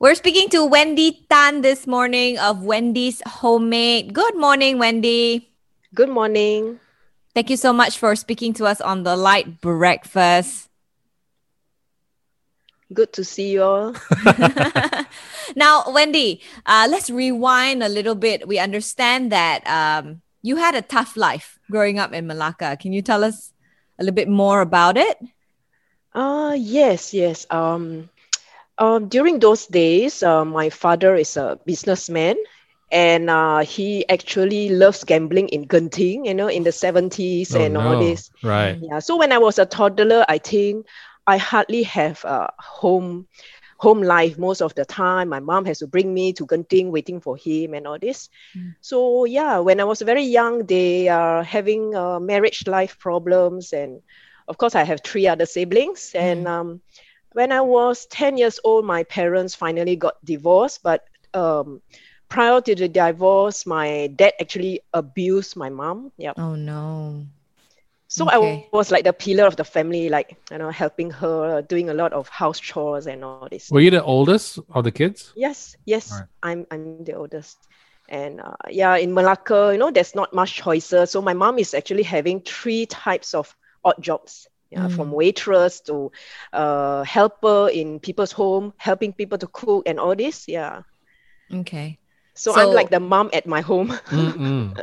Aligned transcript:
We're 0.00 0.14
speaking 0.14 0.48
to 0.50 0.64
Wendy 0.64 1.26
Tan 1.28 1.62
this 1.62 1.84
morning 1.84 2.38
of 2.38 2.62
Wendy's 2.62 3.20
Homemade. 3.26 4.14
Good 4.14 4.36
morning, 4.36 4.78
Wendy. 4.78 5.50
Good 5.92 6.08
morning. 6.08 6.78
Thank 7.34 7.50
you 7.50 7.56
so 7.56 7.72
much 7.72 7.98
for 7.98 8.14
speaking 8.14 8.52
to 8.62 8.66
us 8.66 8.80
on 8.80 9.02
the 9.02 9.16
light 9.16 9.60
breakfast. 9.60 10.68
Good 12.94 13.12
to 13.14 13.24
see 13.24 13.50
you 13.50 13.64
all. 13.64 13.96
now, 15.56 15.82
Wendy, 15.90 16.42
uh, 16.64 16.86
let's 16.88 17.10
rewind 17.10 17.82
a 17.82 17.88
little 17.88 18.14
bit. 18.14 18.46
We 18.46 18.60
understand 18.60 19.32
that 19.32 19.66
um, 19.66 20.22
you 20.42 20.62
had 20.62 20.76
a 20.76 20.82
tough 20.82 21.16
life 21.16 21.58
growing 21.72 21.98
up 21.98 22.12
in 22.12 22.28
Malacca. 22.28 22.76
Can 22.78 22.92
you 22.92 23.02
tell 23.02 23.24
us 23.24 23.52
a 23.98 24.04
little 24.04 24.14
bit 24.14 24.28
more 24.28 24.60
about 24.60 24.96
it? 24.96 25.18
Uh, 26.14 26.54
yes, 26.56 27.12
yes. 27.12 27.48
Um, 27.50 28.10
um, 28.78 29.08
during 29.08 29.38
those 29.40 29.66
days, 29.66 30.22
uh, 30.22 30.44
my 30.44 30.70
father 30.70 31.14
is 31.14 31.36
a 31.36 31.58
businessman 31.66 32.36
and 32.90 33.30
uh, 33.30 33.58
he 33.60 34.08
actually 34.08 34.70
loves 34.70 35.04
gambling 35.04 35.48
in 35.48 35.66
Genting, 35.66 36.26
you 36.26 36.34
know, 36.34 36.48
in 36.48 36.64
the 36.64 36.72
70s 36.72 37.54
Oh, 37.54 37.60
and 37.60 37.76
all 37.76 37.96
this. 37.96 38.30
Right. 38.42 38.78
Yeah. 38.80 39.00
So 39.00 39.16
when 39.16 39.32
I 39.32 39.38
was 39.38 39.58
a 39.58 39.66
toddler, 39.66 40.24
I 40.28 40.38
think 40.38 40.86
I 41.26 41.38
hardly 41.38 41.82
have 41.84 42.24
a 42.24 42.52
home 42.58 43.26
home 43.78 44.02
life 44.02 44.38
most 44.38 44.60
of 44.62 44.74
the 44.74 44.84
time. 44.84 45.28
My 45.28 45.40
mom 45.40 45.64
has 45.66 45.78
to 45.78 45.86
bring 45.86 46.12
me 46.12 46.32
to 46.34 46.46
Genting 46.46 46.90
waiting 46.90 47.20
for 47.20 47.36
him 47.36 47.74
and 47.74 47.86
all 47.86 47.98
this. 47.98 48.28
Mm. 48.56 48.74
So 48.80 49.24
yeah, 49.24 49.58
when 49.58 49.80
I 49.80 49.84
was 49.84 50.00
very 50.02 50.24
young, 50.24 50.66
they 50.66 51.08
are 51.08 51.42
having 51.42 51.94
uh, 51.94 52.18
marriage 52.20 52.66
life 52.66 52.98
problems 52.98 53.72
and 53.72 54.00
of 54.48 54.56
course 54.58 54.74
I 54.74 54.84
have 54.84 55.00
three 55.04 55.26
other 55.26 55.46
siblings 55.46 56.12
and 56.14 56.46
um, 56.46 56.80
when 57.32 57.52
I 57.52 57.60
was 57.60 58.06
10 58.06 58.36
years 58.36 58.60
old, 58.64 58.84
my 58.84 59.04
parents 59.04 59.54
finally 59.54 59.96
got 59.96 60.22
divorced. 60.24 60.82
But 60.82 61.04
um, 61.34 61.80
prior 62.28 62.60
to 62.60 62.74
the 62.74 62.88
divorce, 62.88 63.66
my 63.66 64.08
dad 64.14 64.34
actually 64.40 64.80
abused 64.92 65.56
my 65.56 65.68
mom. 65.70 66.12
Yeah. 66.16 66.32
Oh, 66.36 66.54
no. 66.54 67.26
So 68.08 68.24
Okay. 68.26 68.64
I 68.72 68.76
was 68.76 68.90
like 68.90 69.04
the 69.04 69.12
pillar 69.12 69.44
of 69.44 69.56
the 69.56 69.64
family, 69.64 70.08
like 70.08 70.36
you 70.50 70.58
know, 70.58 70.70
helping 70.70 71.10
her, 71.10 71.60
doing 71.62 71.90
a 71.90 71.94
lot 71.94 72.12
of 72.14 72.28
house 72.28 72.58
chores 72.58 73.06
and 73.06 73.22
all 73.22 73.48
this. 73.50 73.70
Were 73.70 73.80
you 73.80 73.90
the 73.90 74.02
oldest 74.02 74.58
of 74.72 74.84
the 74.84 74.90
kids? 74.90 75.32
Yes, 75.36 75.76
yes, 75.84 76.10
Alright. 76.10 76.28
I'm 76.42 76.66
I'm 76.70 77.04
the 77.04 77.14
oldest, 77.14 77.58
and 78.08 78.40
uh, 78.40 78.56
yeah, 78.70 78.96
in 78.96 79.12
Malacca, 79.12 79.70
you 79.72 79.78
know, 79.78 79.90
there's 79.90 80.14
not 80.14 80.32
much 80.32 80.54
choices. 80.54 81.10
So 81.10 81.20
my 81.20 81.34
mom 81.34 81.58
is 81.58 81.74
actually 81.74 82.02
having 82.02 82.40
three 82.40 82.86
types 82.86 83.34
of 83.34 83.54
odd 83.84 84.00
jobs. 84.00 84.48
Yeah, 84.70 84.88
from 84.88 85.08
Mm. 85.08 85.16
waitress 85.16 85.80
to 85.88 86.12
uh, 86.52 87.02
helper 87.02 87.70
in 87.72 88.00
people's 88.00 88.32
home, 88.32 88.74
helping 88.76 89.12
people 89.14 89.38
to 89.38 89.46
cook 89.48 89.88
and 89.88 89.98
all 89.98 90.14
this. 90.14 90.44
Yeah, 90.46 90.82
Okay. 91.52 91.96
so, 92.34 92.52
So- 92.52 92.60
I'm 92.60 92.74
like 92.76 92.90
the 92.90 93.00
mom 93.00 93.30
at 93.32 93.46
my 93.46 93.62
home. 93.62 93.96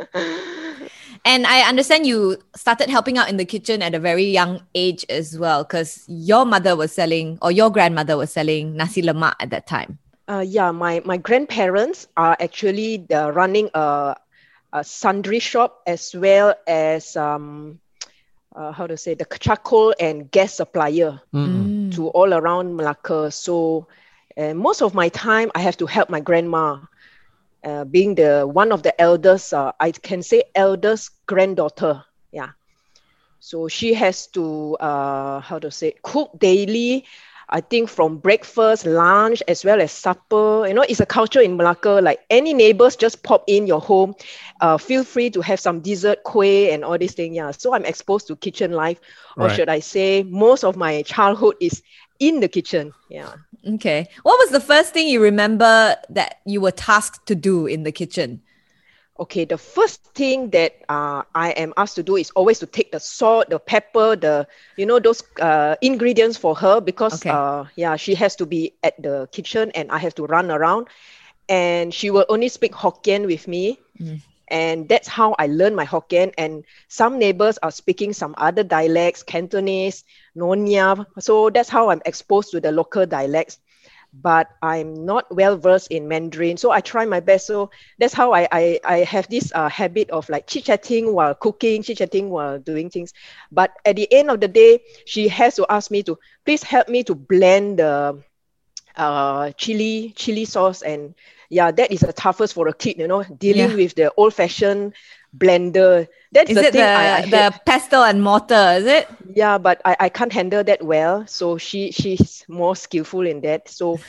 And 1.25 1.47
I 1.47 1.61
understand 1.67 2.05
you 2.05 2.37
started 2.55 2.89
helping 2.89 3.17
out 3.17 3.29
in 3.29 3.37
the 3.37 3.45
kitchen 3.45 3.81
at 3.81 3.95
a 3.95 3.99
very 3.99 4.25
young 4.25 4.61
age 4.75 5.05
as 5.09 5.37
well, 5.39 5.63
because 5.63 6.05
your 6.07 6.45
mother 6.45 6.75
was 6.75 6.91
selling, 6.91 7.39
or 7.41 7.51
your 7.51 7.71
grandmother 7.71 8.15
was 8.15 8.29
selling 8.31 8.77
nasi 8.77 9.01
lemak 9.01 9.33
at 9.39 9.49
that 9.49 9.65
time. 9.65 9.97
Uh, 10.29 10.43
yeah, 10.45 10.69
my, 10.69 11.01
my 11.05 11.17
grandparents 11.17 12.07
are 12.17 12.37
actually 12.39 13.05
uh, 13.09 13.31
running 13.31 13.69
a, 13.73 14.15
a 14.73 14.83
sundry 14.83 15.39
shop 15.39 15.81
as 15.87 16.13
well 16.13 16.53
as 16.67 17.15
um, 17.17 17.79
uh, 18.55 18.71
how 18.71 18.87
to 18.87 18.97
say 18.97 19.13
the 19.15 19.25
charcoal 19.39 19.93
and 19.99 20.31
gas 20.31 20.55
supplier 20.55 21.19
Mm-mm. 21.33 21.71
to 21.91 22.07
all 22.09 22.33
around 22.33 22.75
Malacca. 22.75 23.31
So 23.31 23.87
uh, 24.37 24.53
most 24.53 24.81
of 24.81 24.93
my 24.93 25.09
time 25.09 25.51
I 25.55 25.59
have 25.61 25.77
to 25.77 25.85
help 25.87 26.09
my 26.09 26.21
grandma. 26.21 26.77
Uh, 27.63 27.83
being 27.85 28.15
the 28.15 28.45
one 28.47 28.71
of 28.71 28.83
the 28.83 28.93
eldest, 29.01 29.53
uh, 29.53 29.71
I 29.79 29.91
can 29.91 30.21
say 30.21 30.43
eldest 30.55 31.11
granddaughter. 31.27 32.03
Yeah. 32.31 32.49
So 33.39 33.67
she 33.67 33.93
has 33.93 34.27
to 34.33 34.75
uh, 34.79 35.39
how 35.41 35.59
to 35.59 35.71
say 35.71 35.93
cook 36.03 36.31
daily. 36.39 37.05
I 37.49 37.61
think 37.61 37.89
from 37.89 38.17
breakfast, 38.17 38.85
lunch, 38.85 39.41
as 39.47 39.63
well 39.63 39.81
as 39.81 39.91
supper. 39.91 40.65
You 40.67 40.73
know, 40.73 40.81
it's 40.87 40.99
a 40.99 41.05
culture 41.05 41.41
in 41.41 41.57
Malacca. 41.57 41.99
Like 42.01 42.19
any 42.29 42.53
neighbors 42.53 42.95
just 42.95 43.23
pop 43.23 43.43
in 43.47 43.67
your 43.67 43.81
home, 43.81 44.15
uh, 44.61 44.77
feel 44.77 45.03
free 45.03 45.29
to 45.31 45.41
have 45.41 45.59
some 45.59 45.81
dessert, 45.81 46.23
kueh, 46.25 46.73
and 46.73 46.83
all 46.83 46.97
these 46.97 47.13
things. 47.13 47.35
Yeah. 47.35 47.51
So 47.51 47.73
I'm 47.73 47.85
exposed 47.85 48.27
to 48.27 48.35
kitchen 48.35 48.71
life, 48.71 48.99
or 49.37 49.47
Right. 49.47 49.55
should 49.55 49.69
I 49.69 49.79
say, 49.79 50.23
most 50.23 50.63
of 50.63 50.75
my 50.75 51.01
childhood 51.03 51.55
is 51.59 51.81
in 52.19 52.39
the 52.39 52.47
kitchen. 52.47 52.93
Yeah. 53.09 53.33
Okay. 53.75 54.07
What 54.23 54.37
was 54.39 54.49
the 54.51 54.59
first 54.59 54.93
thing 54.93 55.07
you 55.07 55.21
remember 55.21 55.95
that 56.09 56.37
you 56.45 56.61
were 56.61 56.71
tasked 56.71 57.25
to 57.27 57.35
do 57.35 57.65
in 57.65 57.83
the 57.83 57.91
kitchen? 57.91 58.41
Okay, 59.19 59.45
the 59.45 59.57
first 59.57 60.03
thing 60.13 60.49
that 60.51 60.73
uh, 60.89 61.23
I 61.33 61.51
am 61.51 61.73
asked 61.77 61.95
to 61.95 62.03
do 62.03 62.15
is 62.17 62.31
always 62.31 62.59
to 62.59 62.65
take 62.67 62.91
the 62.91 62.99
salt, 62.99 63.49
the 63.49 63.59
pepper, 63.59 64.15
the 64.15 64.47
you 64.75 64.85
know 64.85 64.99
those 64.99 65.23
uh, 65.39 65.75
ingredients 65.81 66.37
for 66.37 66.55
her 66.55 66.81
because 66.81 67.23
Okay. 67.23 67.29
uh, 67.29 67.65
yeah 67.75 67.95
she 67.95 68.15
has 68.15 68.35
to 68.37 68.45
be 68.45 68.73
at 68.83 69.01
the 69.01 69.27
kitchen 69.31 69.71
and 69.75 69.91
I 69.91 69.99
have 69.99 70.15
to 70.15 70.25
run 70.25 70.51
around, 70.51 70.87
and 71.47 71.93
she 71.93 72.09
will 72.11 72.25
only 72.29 72.49
speak 72.49 72.73
Hokkien 72.73 73.25
with 73.25 73.47
me, 73.47 73.79
Mm. 73.99 74.21
and 74.49 74.87
that's 74.89 75.07
how 75.07 75.35
I 75.37 75.47
learned 75.47 75.75
my 75.75 75.85
Hokkien. 75.85 76.33
And 76.37 76.63
some 76.87 77.17
neighbors 77.19 77.57
are 77.61 77.71
speaking 77.71 78.13
some 78.13 78.35
other 78.37 78.63
dialects, 78.63 79.23
Cantonese, 79.23 80.03
Nonya. 80.35 81.05
So 81.19 81.49
that's 81.49 81.69
how 81.69 81.89
I'm 81.89 82.01
exposed 82.05 82.51
to 82.51 82.59
the 82.59 82.71
local 82.71 83.05
dialects. 83.05 83.59
But 84.21 84.47
I'm 84.61 85.05
not 85.05 85.25
well 85.33 85.57
versed 85.57 85.91
in 85.91 86.07
Mandarin, 86.07 86.57
so 86.57 86.71
I 86.71 86.81
try 86.81 87.05
my 87.05 87.19
best. 87.19 87.47
So 87.47 87.69
that's 87.99 88.13
how 88.13 88.33
I 88.33 88.47
I, 88.51 88.79
I 88.83 88.97
have 89.03 89.27
this 89.27 89.51
uh, 89.53 89.69
habit 89.69 90.09
of 90.11 90.29
like 90.29 90.47
chit 90.47 90.65
chatting 90.65 91.13
while 91.13 91.33
cooking, 91.35 91.83
chit 91.83 91.97
chatting 91.97 92.29
while 92.29 92.57
doing 92.59 92.89
things. 92.89 93.13
But 93.51 93.71
at 93.85 93.95
the 93.95 94.07
end 94.11 94.29
of 94.31 94.39
the 94.39 94.47
day, 94.47 94.81
she 95.05 95.27
has 95.29 95.55
to 95.55 95.65
ask 95.69 95.91
me 95.91 96.03
to 96.03 96.17
please 96.45 96.63
help 96.63 96.87
me 96.89 97.03
to 97.03 97.15
blend 97.15 97.79
the 97.79 98.23
uh, 98.95 99.51
chili 99.57 100.13
chili 100.15 100.45
sauce 100.45 100.81
and 100.81 101.13
yeah, 101.49 101.71
that 101.71 101.91
is 101.91 102.01
the 102.01 102.13
toughest 102.13 102.53
for 102.53 102.67
a 102.67 102.73
kid, 102.73 102.97
you 102.97 103.07
know, 103.07 103.23
dealing 103.23 103.73
Yeah. 103.73 103.75
with 103.75 103.95
the 103.95 104.11
old 104.17 104.33
fashioned 104.33 104.93
blender. 105.37 106.07
That's 106.31 106.51
Is 106.51 106.55
the 106.55 106.65
it 106.65 106.73
thing 106.73 106.81
the, 106.81 106.87
I, 106.95 107.17
I 107.17 107.21
the 107.25 107.51
hate. 107.51 107.53
pestle 107.65 108.03
and 108.03 108.21
mortar? 108.23 108.75
Is 108.77 108.85
it? 108.85 109.07
Yeah, 109.33 109.57
but 109.57 109.81
I, 109.85 109.95
I 109.99 110.09
can't 110.09 110.31
handle 110.33 110.63
that 110.63 110.83
well. 110.83 111.25
So 111.27 111.57
she 111.57 111.91
she's 111.91 112.45
more 112.47 112.75
skillful 112.75 113.25
in 113.25 113.41
that. 113.41 113.69
So 113.69 113.99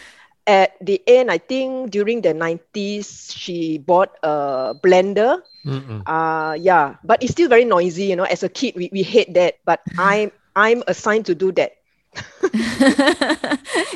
at 0.47 0.75
the 0.81 1.03
end, 1.07 1.31
I 1.31 1.39
think 1.39 1.91
during 1.91 2.23
the 2.23 2.35
90s, 2.35 3.33
she 3.37 3.79
bought 3.79 4.15
a 4.23 4.75
blender. 4.83 5.43
Mm-mm. 5.67 6.03
Uh 6.07 6.55
yeah, 6.55 6.97
but 7.05 7.23
it's 7.23 7.33
still 7.33 7.49
very 7.49 7.65
noisy, 7.65 8.05
you 8.07 8.17
know. 8.17 8.25
As 8.25 8.43
a 8.43 8.49
kid, 8.49 8.75
we, 8.77 8.89
we 8.93 9.03
hate 9.03 9.35
that. 9.35 9.59
But 9.65 9.81
I'm 9.99 10.31
I'm 10.55 10.83
assigned 10.87 11.27
to 11.27 11.35
do 11.35 11.53
that. 11.53 11.77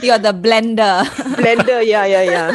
You're 0.02 0.18
the 0.18 0.32
blender. 0.34 1.04
Blender, 1.40 1.84
yeah, 1.86 2.04
yeah, 2.04 2.22
yeah. 2.22 2.50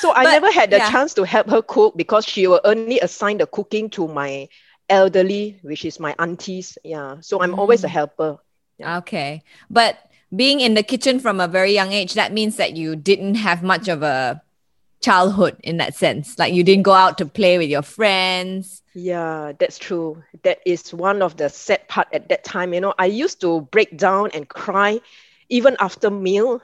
So 0.00 0.10
I 0.12 0.24
But, 0.24 0.30
never 0.32 0.50
had 0.52 0.70
the 0.70 0.78
yeah. 0.78 0.90
chance 0.90 1.14
to 1.14 1.24
help 1.24 1.48
her 1.50 1.62
cook 1.62 1.96
because 1.96 2.24
she 2.24 2.46
will 2.46 2.60
only 2.64 3.00
assign 3.00 3.38
the 3.38 3.46
cooking 3.46 3.90
to 3.90 4.08
my 4.08 4.48
elderly, 4.88 5.58
which 5.62 5.84
is 5.84 5.98
my 6.00 6.14
aunties. 6.18 6.76
Yeah. 6.84 7.16
So 7.20 7.40
I'm 7.40 7.54
always 7.58 7.84
a 7.84 7.88
Mm. 7.88 7.90
helper. 7.90 8.38
Yeah. 8.78 8.98
Okay. 8.98 9.42
But 9.70 9.96
being 10.34 10.60
in 10.60 10.74
the 10.74 10.82
kitchen 10.82 11.20
from 11.20 11.40
a 11.40 11.48
very 11.48 11.72
young 11.72 11.92
age, 11.92 12.14
that 12.14 12.32
means 12.32 12.56
that 12.56 12.76
you 12.76 12.96
didn't 12.96 13.36
have 13.36 13.62
much 13.62 13.88
of 13.88 14.02
a 14.02 14.42
childhood 15.00 15.56
in 15.62 15.76
that 15.78 15.94
sense. 15.94 16.38
Like 16.38 16.54
you 16.54 16.64
didn't 16.64 16.82
go 16.82 16.92
out 16.92 17.18
to 17.18 17.26
play 17.26 17.58
with 17.58 17.68
your 17.70 17.82
friends. 17.82 18.82
Yeah, 18.94 19.52
that's 19.58 19.78
true. 19.78 20.22
That 20.42 20.60
is 20.64 20.92
one 20.92 21.22
of 21.22 21.36
the 21.36 21.48
sad 21.48 21.86
part 21.88 22.08
at 22.12 22.28
that 22.30 22.42
time. 22.44 22.72
You 22.74 22.80
know, 22.80 22.94
I 22.98 23.06
used 23.06 23.40
to 23.42 23.60
break 23.70 23.96
down 23.96 24.30
and 24.34 24.48
cry 24.48 25.00
even 25.48 25.76
after 25.78 26.10
meal. 26.10 26.62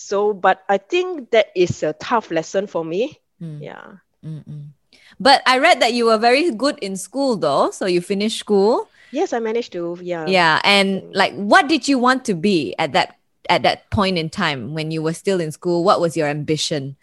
So, 0.00 0.32
but 0.32 0.64
I 0.68 0.78
think 0.78 1.30
that 1.30 1.52
is 1.54 1.82
a 1.82 1.92
tough 1.92 2.30
lesson 2.30 2.66
for 2.66 2.84
me. 2.84 3.20
Mm, 3.40 3.60
Yeah. 3.60 4.00
mm-mm. 4.24 4.72
But 5.20 5.42
I 5.46 5.58
read 5.58 5.80
that 5.80 5.92
you 5.92 6.06
were 6.06 6.18
very 6.18 6.50
good 6.50 6.78
in 6.80 6.96
school 6.96 7.36
though. 7.36 7.70
So 7.70 7.84
you 7.86 8.00
finished 8.00 8.38
school. 8.38 8.88
Yes, 9.12 9.32
I 9.32 9.38
managed 9.38 9.72
to. 9.72 9.98
Yeah. 10.00 10.26
Yeah. 10.26 10.60
And 10.64 11.12
like 11.12 11.34
what 11.34 11.68
did 11.68 11.86
you 11.86 11.98
want 11.98 12.24
to 12.26 12.34
be 12.34 12.74
at 12.78 12.92
that 12.92 13.16
at 13.48 13.62
that 13.62 13.90
point 13.90 14.16
in 14.16 14.30
time 14.30 14.72
when 14.74 14.90
you 14.90 15.02
were 15.02 15.12
still 15.12 15.40
in 15.40 15.52
school? 15.52 15.84
What 15.84 16.00
was 16.00 16.16
your 16.16 16.28
ambition? 16.28 16.96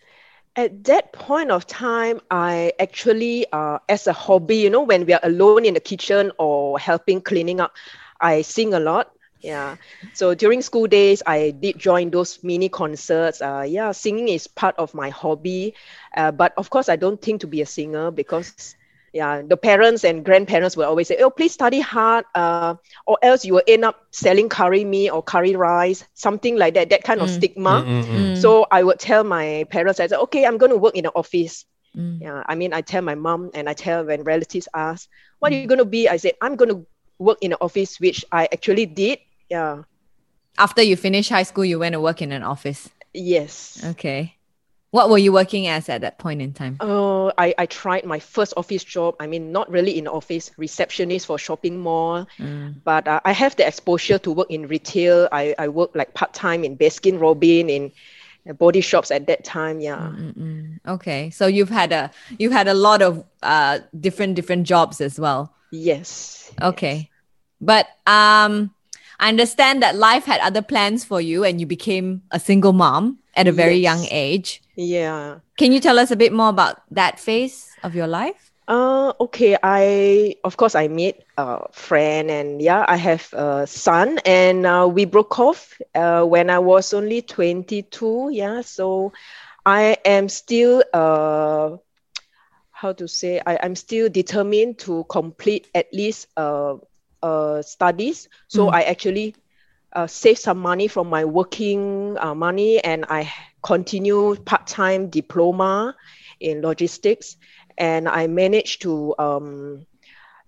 At 0.55 0.85
that 0.85 1.13
point 1.13 1.51
of 1.51 1.67
time, 1.67 2.19
I 2.31 2.73
actually, 2.79 3.45
uh, 3.53 3.77
as 3.89 4.07
a 4.07 4.13
hobby, 4.13 4.57
you 4.57 4.71
know, 4.71 4.81
when 4.81 5.05
we 5.05 5.13
are 5.13 5.21
alone 5.21 5.65
in 5.65 5.75
the 5.75 5.79
kitchen 5.79 6.31
or 6.39 6.79
helping 6.79 7.21
cleaning 7.21 7.59
up, 7.61 7.75
I 8.21 8.41
sing 8.41 8.73
a 8.73 8.79
lot. 8.79 9.13
Yeah. 9.41 9.75
So 10.13 10.33
during 10.33 10.61
school 10.61 10.87
days, 10.87 11.21
I 11.25 11.51
did 11.51 11.77
join 11.77 12.09
those 12.11 12.39
mini 12.43 12.69
concerts. 12.69 13.41
Uh, 13.41 13.65
yeah, 13.67 13.91
singing 13.91 14.27
is 14.29 14.47
part 14.47 14.75
of 14.77 14.93
my 14.93 15.09
hobby. 15.09 15.75
Uh, 16.15 16.31
but 16.31 16.53
of 16.57 16.69
course, 16.69 16.89
I 16.89 16.95
don't 16.97 17.21
think 17.21 17.41
to 17.41 17.47
be 17.47 17.61
a 17.61 17.65
singer 17.65 18.11
because 18.11 18.63
yeah, 19.03 19.33
the 19.35 19.49
parents 19.49 19.95
and 19.95 20.15
grandparents 20.15 20.67
will 20.67 20.85
always 20.85 20.99
say, 20.99 21.09
"Oh, 21.11 21.23
please 21.25 21.53
study 21.53 21.79
hard, 21.79 22.25
uh, 22.35 22.75
or 23.05 23.11
else 23.21 23.37
you 23.39 23.47
will 23.47 23.57
end 23.61 23.83
up 23.85 23.95
selling 24.11 24.47
curry 24.49 24.83
meat 24.83 25.09
or 25.09 25.21
curry 25.21 25.55
rice, 25.55 26.03
something 26.13 26.55
like 26.57 26.73
that." 26.75 26.89
That 26.89 27.03
kind 27.03 27.21
of 27.21 27.29
Mm. 27.29 27.31
stigma. 27.31 27.85
Mm, 27.85 27.85
mm, 27.87 28.03
mm. 28.13 28.33
So 28.33 28.65
I 28.71 28.83
would 28.83 28.99
tell 28.99 29.23
my 29.23 29.65
parents, 29.69 29.99
I 29.99 30.07
said, 30.07 30.19
"Okay, 30.29 30.45
I'm 30.45 30.57
going 30.57 30.71
to 30.71 30.77
work 30.77 30.95
in 30.95 31.03
the 31.03 31.11
office." 31.13 31.65
mm, 31.95 32.21
Yeah, 32.21 32.43
I 32.45 32.55
mean, 32.55 32.73
I 32.73 32.81
tell 32.81 33.01
my 33.01 33.15
mom 33.15 33.51
and 33.53 33.69
I 33.69 33.73
tell 33.73 34.05
when 34.05 34.23
relatives 34.23 34.67
ask, 34.73 35.09
"What 35.39 35.51
Mm. 35.51 35.55
are 35.55 35.55
you 35.55 35.63
going 35.67 35.73
to 35.73 35.85
be?" 35.85 36.01
I 36.01 36.09
said, 36.11 36.27
"I'm 36.35 36.49
going 36.49 36.63
to 36.65 36.77
work 37.17 37.33
in 37.41 37.45
the 37.51 37.57
office," 37.57 37.99
which 37.99 38.23
I 38.31 38.47
actually 38.51 38.85
did. 38.85 39.19
Yeah. 39.49 39.83
After 40.57 40.81
you 40.81 40.95
finish 40.95 41.29
high 41.29 41.43
school, 41.43 41.65
you 41.65 41.79
went 41.79 41.93
to 41.93 42.01
work 42.01 42.21
in 42.21 42.31
an 42.31 42.43
office. 42.43 42.89
Yes. 43.13 43.83
Okay. 43.83 44.35
What 44.91 45.09
were 45.09 45.17
you 45.17 45.33
working 45.33 45.67
as 45.67 45.89
at 45.89 46.01
that 46.01 46.17
point 46.17 46.41
in 46.41 46.53
time? 46.53 46.77
Oh, 46.79 47.31
I, 47.37 47.53
I 47.57 47.65
tried 47.65 48.05
my 48.05 48.19
first 48.19 48.53
office 48.57 48.83
job. 48.83 49.15
I 49.19 49.27
mean, 49.27 49.51
not 49.51 49.69
really 49.69 49.97
in 49.97 50.07
office, 50.07 50.49
receptionist 50.57 51.25
for 51.27 51.37
shopping 51.37 51.77
mall. 51.79 52.25
Mm, 52.39 52.75
But 52.83 53.07
uh, 53.07 53.19
I 53.25 53.33
have 53.33 53.55
the 53.57 53.67
exposure 53.67 54.17
to 54.19 54.31
work 54.31 54.47
in 54.49 54.67
retail. 54.67 55.27
I, 55.31 55.53
I 55.59 55.67
work 55.67 55.91
like 55.93 56.13
part 56.13 56.33
time 56.33 56.63
in 56.63 56.77
Baskin 56.77 57.19
Robin 57.19 57.69
in 57.69 57.91
body 58.57 58.79
shops 58.81 59.11
at 59.11 59.27
that 59.27 59.43
time. 59.43 59.81
Yeah. 59.81 59.97
mm, 60.15 60.33
mm. 60.33 60.79
Okay. 60.87 61.29
So 61.31 61.47
you've 61.47 61.69
had 61.69 61.91
a 61.91 62.09
you've 62.39 62.53
had 62.53 62.69
a 62.69 62.73
lot 62.73 63.01
of 63.01 63.25
uh 63.43 63.79
different 63.99 64.35
different 64.35 64.65
jobs 64.65 65.01
as 65.01 65.19
well. 65.19 65.53
Yes. 65.69 66.49
Okay. 66.61 67.09
But 67.59 67.87
um 68.07 68.73
I 69.19 69.29
understand 69.29 69.81
that 69.81 69.95
life 69.95 70.25
had 70.25 70.41
other 70.41 70.61
plans 70.61 71.03
for 71.03 71.19
you 71.19 71.43
and 71.43 71.59
you 71.59 71.65
became 71.65 72.21
a 72.31 72.39
single 72.39 72.73
mom 72.73 73.19
at 73.35 73.47
a 73.47 73.51
very 73.51 73.77
young 73.77 74.05
age. 74.11 74.61
Yeah. 74.75 75.39
Can 75.57 75.71
you 75.71 75.79
tell 75.79 75.97
us 75.97 76.11
a 76.11 76.15
bit 76.15 76.33
more 76.33 76.49
about 76.49 76.81
that 76.91 77.19
phase 77.19 77.69
of 77.83 77.95
your 77.95 78.07
life? 78.07 78.51
Uh, 78.67 79.13
okay. 79.21 79.57
I 79.63 80.35
of 80.43 80.57
course 80.57 80.75
I 80.75 80.87
met 80.87 81.23
a 81.37 81.71
friend 81.71 82.29
and 82.29 82.61
yeah, 82.61 82.85
I 82.87 82.97
have 82.97 83.33
a 83.33 83.65
son 83.65 84.19
and 84.25 84.65
uh, 84.65 84.89
we 84.91 85.05
broke 85.05 85.39
off 85.39 85.79
uh, 85.95 86.23
when 86.23 86.49
I 86.49 86.59
was 86.59 86.93
only 86.93 87.21
22. 87.21 88.29
Yeah, 88.31 88.61
so 88.61 89.13
I 89.65 89.97
am 90.05 90.29
still 90.29 90.83
uh, 90.93 91.77
how 92.71 92.93
to 92.93 93.07
say 93.07 93.41
I, 93.45 93.57
I'm 93.63 93.75
still 93.75 94.09
determined 94.09 94.79
to 94.79 95.05
complete 95.09 95.67
at 95.73 95.87
least 95.93 96.27
uh, 96.37 96.75
uh, 97.21 97.61
studies. 97.61 98.27
So 98.47 98.67
Mm. 98.67 98.71
I 98.71 98.81
actually 98.83 99.35
uh, 99.93 100.07
save 100.07 100.37
some 100.37 100.59
money 100.59 100.87
from 100.87 101.09
my 101.09 101.25
working 101.25 102.17
uh, 102.19 102.33
money 102.35 102.79
and 102.83 103.05
I 103.09 103.31
continue 103.63 104.35
part-time 104.45 105.09
diploma 105.09 105.95
in 106.39 106.61
logistics 106.61 107.35
and 107.77 108.07
I 108.07 108.27
managed 108.27 108.81
to 108.83 109.15
um, 109.17 109.85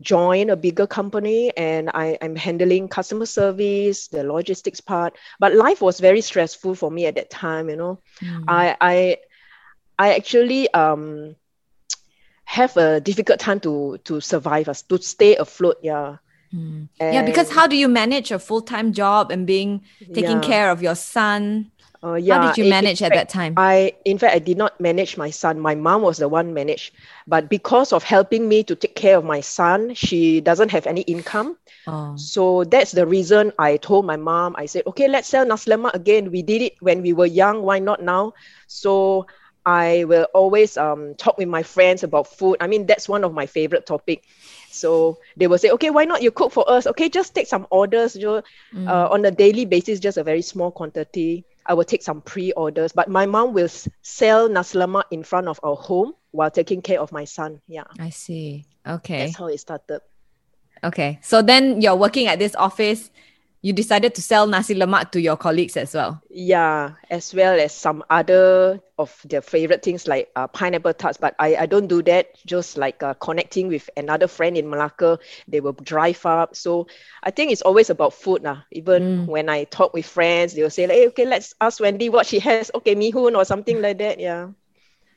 join 0.02 0.50
a 0.50 0.56
bigger 0.56 0.88
company 0.88 1.52
and 1.56 1.90
I, 1.94 2.18
I'm 2.22 2.36
handling 2.36 2.88
customer 2.88 3.26
service, 3.26 4.08
the 4.08 4.24
logistics 4.24 4.82
part. 4.82 5.16
But 5.40 5.54
life 5.56 5.82
was 5.82 6.00
very 6.00 6.22
stressful 6.22 6.76
for 6.76 6.92
me 6.92 7.06
at 7.06 7.16
that 7.16 7.30
time, 7.30 7.70
you 7.70 7.76
know. 7.78 8.00
Mm. 8.22 8.48
I 8.48 8.76
I 8.82 9.18
I 9.98 10.16
actually 10.16 10.72
um 10.74 11.36
have 12.46 12.76
a 12.78 13.00
difficult 13.00 13.40
time 13.40 13.60
to 13.62 13.98
to 14.06 14.20
survive, 14.22 14.68
uh, 14.70 14.74
to 14.90 14.98
stay 14.98 15.36
afloat. 15.36 15.78
Yeah. 15.82 16.18
Mm. 16.54 16.90
yeah, 17.00 17.24
because 17.24 17.52
how 17.52 17.68
do 17.68 17.76
you 17.76 17.88
manage 17.88 18.32
a 18.32 18.40
full 18.40 18.62
time 18.62 18.92
job 18.94 19.32
and 19.32 19.46
being 19.46 19.82
taking 20.14 20.42
yeah. 20.42 20.50
care 20.50 20.72
of 20.72 20.82
your 20.82 20.96
son? 20.96 21.72
Uh, 22.02 22.14
yeah. 22.14 22.40
how 22.40 22.48
did 22.48 22.58
you 22.58 22.64
in- 22.64 22.68
in 22.68 22.70
manage 22.72 23.02
at 23.02 23.14
that 23.14 23.28
time? 23.28 23.54
I, 23.58 23.94
in 24.06 24.18
fact, 24.18 24.34
I 24.34 24.40
did 24.40 24.58
not 24.58 24.80
manage 24.80 25.18
my 25.18 25.30
son. 25.30 25.60
My 25.60 25.76
mom 25.76 26.02
was 26.02 26.18
the 26.18 26.30
one 26.30 26.54
managed, 26.54 26.94
but 27.28 27.50
because 27.50 27.92
of 27.92 28.04
helping 28.04 28.48
me 28.48 28.64
to 28.64 28.76
take 28.76 28.96
care 28.96 29.18
of 29.18 29.26
my 29.26 29.42
son, 29.42 29.94
she 29.96 30.40
doesn't 30.40 30.72
have 30.72 30.88
any 30.88 31.02
income. 31.02 31.58
oh. 31.88 32.16
So 32.16 32.64
that's 32.64 32.94
the 32.94 33.06
reason 33.06 33.52
I 33.60 33.78
told 33.78 34.06
my 34.06 34.16
mom. 34.16 34.56
I 34.58 34.66
said, 34.66 34.84
okay, 34.88 35.10
let's 35.10 35.28
sell 35.28 35.46
nasi 35.46 35.72
lemak 35.72 35.94
again. 35.94 36.32
We 36.32 36.42
did 36.42 36.62
it 36.62 36.74
when 36.80 37.02
we 37.02 37.12
were 37.12 37.26
young. 37.26 37.64
Why 37.64 37.80
not 37.80 38.02
now? 38.02 38.34
So 38.68 39.28
I 39.66 40.06
will 40.06 40.28
always 40.34 40.78
um, 40.78 41.16
talk 41.16 41.38
with 41.38 41.48
my 41.48 41.64
friends 41.64 42.04
about 42.04 42.28
food. 42.28 42.58
I 42.62 42.68
mean, 42.68 42.86
that's 42.86 43.10
one 43.10 43.24
of 43.24 43.34
my 43.34 43.46
favorite 43.46 43.86
topic. 43.86 44.24
So 44.72 45.18
they 45.38 45.48
will 45.48 45.58
say, 45.58 45.70
okay, 45.72 45.90
why 45.90 46.06
not 46.06 46.22
you 46.22 46.32
cook 46.32 46.52
for 46.52 46.70
us? 46.70 46.88
Okay, 46.88 47.10
just 47.10 47.34
take 47.36 47.48
some 47.48 47.68
orders. 47.70 48.16
You 48.16 48.26
know, 48.26 48.42
Mm. 48.74 48.88
uh, 48.88 49.10
on 49.10 49.26
a 49.26 49.32
daily 49.32 49.66
basis, 49.66 50.00
just 50.00 50.18
a 50.18 50.24
very 50.24 50.42
small 50.42 50.72
quantity. 50.72 51.44
I 51.66 51.74
will 51.74 51.84
take 51.84 52.02
some 52.02 52.22
pre-orders, 52.22 52.92
but 52.94 53.10
my 53.10 53.26
mom 53.26 53.54
will 53.54 53.70
sell 54.02 54.50
nasi 54.50 54.78
lemak 54.78 55.04
in 55.12 55.24
front 55.24 55.48
of 55.48 55.60
our 55.62 55.76
home 55.76 56.14
while 56.32 56.50
taking 56.50 56.82
care 56.82 57.00
of 57.00 57.12
my 57.12 57.26
son. 57.26 57.62
Yeah, 57.68 57.84
I 58.00 58.10
see. 58.10 58.66
Okay. 58.88 59.26
that's 59.26 59.38
how 59.38 59.48
it 59.48 59.60
started. 59.60 60.02
Okay. 60.84 61.20
So 61.22 61.42
then 61.42 61.82
you're 61.82 61.96
working 61.96 62.28
at 62.28 62.40
this 62.40 62.56
office. 62.56 63.12
You 63.62 63.74
decided 63.74 64.16
to 64.16 64.22
sell 64.22 64.48
nasi 64.48 64.74
lemak 64.74 65.12
to 65.12 65.20
your 65.20 65.36
colleagues 65.36 65.76
as 65.76 65.94
well. 65.94 66.22
Yeah, 66.30 66.92
as 67.10 67.34
well 67.34 67.60
as 67.60 67.74
some 67.74 68.04
other 68.10 68.80
of 68.98 69.20
their 69.26 69.42
favorite 69.42 69.84
things 69.84 70.08
like 70.08 70.30
uh, 70.36 70.48
pineapple 70.48 70.94
tarts. 70.94 71.18
But 71.18 71.36
I, 71.40 71.56
I 71.56 71.66
don't 71.66 71.88
do 71.88 72.02
that. 72.04 72.28
Just 72.46 72.78
like 72.78 73.04
uh, 73.04 73.16
connecting 73.16 73.68
with 73.68 73.90
another 73.98 74.28
friend 74.28 74.56
in 74.56 74.70
Malacca, 74.70 75.20
they 75.48 75.60
will 75.60 75.74
drive 75.74 76.26
up. 76.26 76.56
So 76.56 76.88
I 77.22 77.32
think 77.32 77.52
it's 77.52 77.62
always 77.62 77.90
about 77.90 78.14
food. 78.14 78.44
Nah. 78.44 78.56
Mm. 78.56 78.64
Even 78.72 79.28
when 79.28 79.50
I 79.50 79.66
talk 79.66 79.94
with 79.94 80.06
friends, 80.06 80.54
they 80.54 80.64
will 80.64 80.70
say, 80.70 80.88
like, 80.88 80.96
hey, 80.96 81.08
okay, 81.10 81.26
let's 81.26 81.54
ask 81.60 81.82
Wendy 81.82 82.08
what 82.08 82.28
she 82.28 82.40
has. 82.40 82.72
Okay, 82.74 82.96
mihun 82.96 83.36
or 83.36 83.44
something 83.44 83.82
like 83.82 83.98
that. 83.98 84.20
Yeah. 84.20 84.50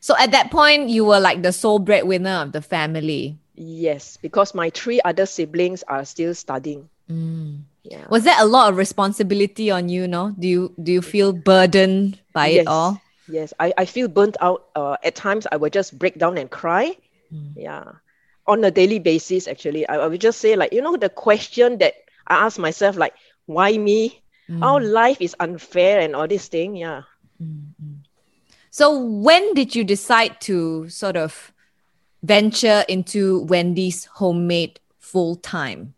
So 0.01 0.17
at 0.19 0.33
that 0.33 0.51
point, 0.51 0.89
you 0.89 1.05
were 1.05 1.21
like 1.21 1.43
the 1.43 1.53
sole 1.53 1.79
breadwinner 1.79 2.43
of 2.43 2.51
the 2.51 2.61
family. 2.61 3.39
Yes, 3.55 4.17
because 4.17 4.53
my 4.53 4.71
three 4.71 5.01
other 5.05 5.27
siblings 5.27 5.85
are 5.85 6.05
still 6.05 6.35
studying. 6.35 6.89
Mm. 7.09 7.61
Yeah. 7.83 8.07
Was 8.09 8.25
there 8.25 8.37
a 8.39 8.45
lot 8.45 8.71
of 8.71 8.77
responsibility 8.77 9.71
on 9.71 9.89
you? 9.89 10.07
No, 10.07 10.35
do 10.39 10.47
you 10.47 10.75
do 10.83 10.93
you 10.93 11.03
feel 11.03 11.33
burdened 11.33 12.21
by 12.33 12.49
it 12.49 12.67
all? 12.67 13.01
Yes, 13.29 13.53
I, 13.59 13.73
I 13.77 13.85
feel 13.87 14.09
burnt 14.09 14.37
out. 14.41 14.69
Uh, 14.75 14.97
at 15.03 15.15
times, 15.15 15.47
I 15.51 15.57
would 15.57 15.73
just 15.73 15.99
break 15.99 16.19
down 16.19 16.39
and 16.39 16.51
cry. 16.51 16.97
Mm. 17.33 17.53
Yeah, 17.57 17.85
on 18.47 18.65
a 18.65 18.71
daily 18.71 18.99
basis, 18.99 19.49
actually, 19.49 19.87
I, 19.89 19.97
I 19.97 20.07
would 20.07 20.21
just 20.21 20.41
say 20.41 20.57
like, 20.57 20.73
you 20.73 20.83
know, 20.83 20.97
the 20.97 21.09
question 21.09 21.79
that 21.79 21.95
I 22.27 22.47
ask 22.47 22.59
myself, 22.59 22.97
like, 22.97 23.15
why 23.47 23.77
me? 23.77 24.23
Mm, 24.51 24.93
life 24.93 25.17
is 25.21 25.37
unfair 25.41 26.01
and 26.01 26.15
all 26.15 26.29
this 26.29 26.49
thing. 26.49 26.77
Yeah. 26.77 27.03
mm, 27.41 27.73
mm. 27.83 27.97
So 28.71 28.99
when 28.99 29.55
did 29.55 29.75
you 29.75 29.85
decide 29.85 30.41
to 30.43 30.89
sort 30.89 31.17
of 31.17 31.53
venture 32.23 32.85
into 32.89 33.43
Wendy's 33.43 34.07
homemade 34.07 34.81
full 34.99 35.37
time? 35.37 35.95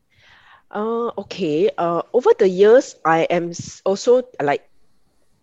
Uh, 0.74 1.10
okay. 1.18 1.70
Uh, 1.78 2.02
over 2.12 2.30
the 2.38 2.48
years, 2.48 2.96
I 3.04 3.22
am 3.30 3.52
also 3.84 4.22
like 4.42 4.68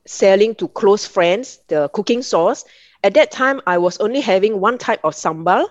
selling 0.06 0.56
to 0.56 0.68
close 0.70 1.06
friends 1.08 1.60
the 1.68 1.90
cooking 1.94 2.22
sauce. 2.24 2.66
At 3.04 3.16
that 3.16 3.32
time, 3.32 3.62
I 3.68 3.78
was 3.78 3.98
only 4.00 4.22
having 4.22 4.60
one 4.60 4.78
type 4.78 5.02
of 5.04 5.14
sambal. 5.16 5.68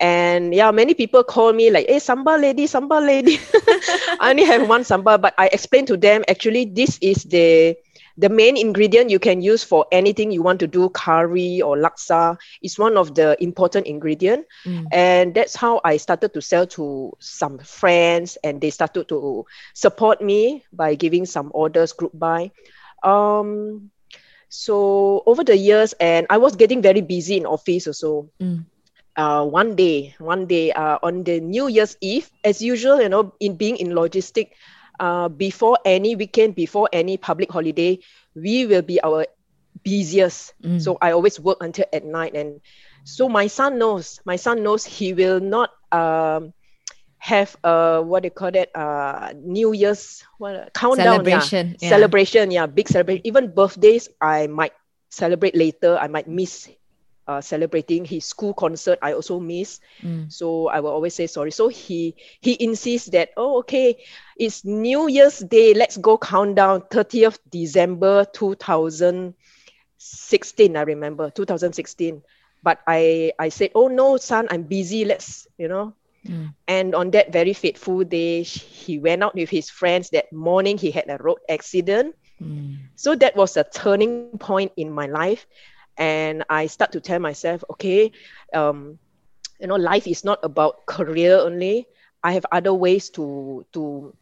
And 0.00 0.54
yeah, 0.54 0.70
many 0.72 0.94
people 0.94 1.24
call 1.24 1.52
me 1.52 1.70
like, 1.70 1.88
hey, 1.88 1.96
sambal 1.98 2.40
lady, 2.40 2.66
sambal 2.66 3.06
lady. 3.06 3.38
I 4.20 4.30
only 4.30 4.44
have 4.44 4.68
one 4.68 4.82
sambal, 4.82 5.20
but 5.20 5.34
I 5.38 5.48
explained 5.48 5.88
to 5.88 5.96
them 5.96 6.24
actually 6.28 6.66
this 6.66 6.98
is 7.02 7.24
the 7.24 7.76
the 8.16 8.28
main 8.28 8.56
ingredient 8.56 9.10
you 9.10 9.18
can 9.18 9.40
use 9.40 9.64
for 9.64 9.86
anything 9.92 10.30
you 10.30 10.42
want 10.42 10.60
to 10.60 10.66
do, 10.66 10.88
curry 10.90 11.62
or 11.62 11.76
laksa. 11.76 12.36
is 12.62 12.78
one 12.78 12.96
of 12.96 13.14
the 13.14 13.36
important 13.42 13.86
ingredient. 13.86 14.46
Mm. 14.64 14.86
And 14.92 15.34
that's 15.34 15.56
how 15.56 15.80
I 15.84 15.96
started 15.96 16.34
to 16.34 16.42
sell 16.42 16.66
to 16.78 17.12
some 17.18 17.58
friends, 17.58 18.38
and 18.44 18.60
they 18.60 18.70
started 18.70 19.08
to 19.08 19.46
support 19.74 20.20
me 20.20 20.64
by 20.72 20.94
giving 20.94 21.26
some 21.26 21.50
orders, 21.54 21.92
group 21.92 22.12
buy. 22.14 22.50
Um, 23.02 23.90
so 24.48 25.22
over 25.26 25.42
the 25.42 25.56
years, 25.56 25.94
and 25.94 26.26
I 26.28 26.36
was 26.38 26.56
getting 26.56 26.82
very 26.82 27.00
busy 27.00 27.36
in 27.36 27.46
office 27.46 27.86
also. 27.86 28.28
Mm. 28.40 28.66
Uh, 29.14 29.44
one 29.44 29.76
day, 29.76 30.14
one 30.18 30.46
day 30.46 30.72
uh, 30.72 30.98
on 31.02 31.22
the 31.24 31.38
New 31.38 31.68
Year's 31.68 31.96
Eve, 32.00 32.30
as 32.44 32.62
usual, 32.62 33.00
you 33.00 33.10
know, 33.10 33.34
in 33.40 33.56
being 33.56 33.76
in 33.76 33.88
logistic, 33.88 34.52
uh, 35.00 35.28
before 35.28 35.78
any 35.84 36.16
weekend, 36.16 36.54
before 36.54 36.88
any 36.92 37.16
public 37.16 37.50
holiday, 37.50 37.98
we 38.34 38.66
will 38.66 38.82
be 38.82 39.02
our 39.02 39.26
busiest. 39.82 40.54
Mm. 40.62 40.80
So 40.80 40.98
I 41.00 41.12
always 41.12 41.40
work 41.40 41.58
until 41.60 41.86
at 41.92 42.04
night, 42.04 42.34
and 42.34 42.60
so 43.04 43.28
my 43.28 43.46
son 43.46 43.78
knows. 43.78 44.20
My 44.24 44.36
son 44.36 44.62
knows 44.62 44.84
he 44.84 45.12
will 45.12 45.40
not 45.40 45.70
um, 45.90 46.52
have 47.18 47.56
a 47.62 48.02
what 48.02 48.22
they 48.22 48.30
call 48.30 48.54
it, 48.54 48.70
uh, 48.74 49.32
New 49.36 49.72
Year's 49.72 50.24
what 50.38 50.74
countdown 50.74 51.24
yeah. 51.24 51.40
Celebration, 51.40 51.76
yeah. 51.80 51.88
celebration 51.88 52.50
yeah 52.50 52.66
big 52.66 52.88
celebration. 52.88 53.22
Even 53.24 53.54
birthdays, 53.54 54.08
I 54.20 54.46
might 54.46 54.72
celebrate 55.10 55.54
later. 55.54 55.96
I 55.98 56.08
might 56.08 56.28
miss. 56.28 56.68
Uh, 57.26 57.40
celebrating 57.40 58.04
his 58.04 58.24
school 58.24 58.52
concert, 58.52 58.98
I 59.00 59.12
also 59.14 59.38
miss. 59.38 59.80
Mm. 60.02 60.30
So 60.32 60.66
I 60.68 60.80
will 60.80 60.90
always 60.90 61.14
say 61.14 61.26
sorry. 61.26 61.52
So 61.52 61.68
he 61.68 62.16
he 62.40 62.56
insists 62.58 63.10
that 63.10 63.30
oh 63.36 63.58
okay, 63.60 64.02
it's 64.36 64.64
New 64.64 65.08
Year's 65.08 65.38
Day. 65.38 65.72
Let's 65.74 65.96
go 65.96 66.18
countdown. 66.18 66.82
Thirtieth 66.90 67.38
December 67.48 68.26
two 68.26 68.54
thousand 68.56 69.34
sixteen. 69.98 70.76
I 70.76 70.82
remember 70.82 71.30
two 71.30 71.44
thousand 71.44 71.74
sixteen. 71.74 72.22
but 72.62 72.80
I 72.86 73.32
I 73.38 73.48
said, 73.50 73.70
oh 73.74 73.88
no, 73.88 74.16
son, 74.16 74.48
I'm 74.50 74.62
busy. 74.62 75.04
Let's 75.04 75.46
you 75.58 75.68
know. 75.68 75.94
Mm. 76.26 76.54
And 76.68 76.94
on 76.94 77.10
that 77.10 77.32
very 77.32 77.52
fateful 77.52 78.04
day, 78.04 78.42
he 78.42 78.98
went 78.98 79.22
out 79.22 79.34
with 79.34 79.50
his 79.50 79.70
friends. 79.70 80.10
That 80.10 80.32
morning, 80.32 80.78
he 80.78 80.90
had 80.90 81.10
a 81.10 81.18
road 81.18 81.38
accident. 81.48 82.14
Mm. 82.40 82.78
So 82.94 83.14
that 83.16 83.36
was 83.36 83.56
a 83.56 83.64
turning 83.64 84.38
point 84.38 84.72
in 84.76 84.90
my 84.90 85.06
life, 85.06 85.46
and 86.02 86.42
I 86.50 86.66
start 86.66 86.92
to 86.92 87.00
tell 87.00 87.20
myself, 87.20 87.62
okay, 87.78 88.12
um, 88.54 88.98
you 89.60 89.68
know, 89.68 89.76
life 89.76 90.06
is 90.06 90.24
not 90.24 90.40
about 90.42 90.86
career 90.86 91.38
only. 91.38 91.86
I 92.22 92.32
have 92.34 92.46
other 92.50 92.74
ways 92.74 93.10
to 93.16 93.64
to 93.74 94.14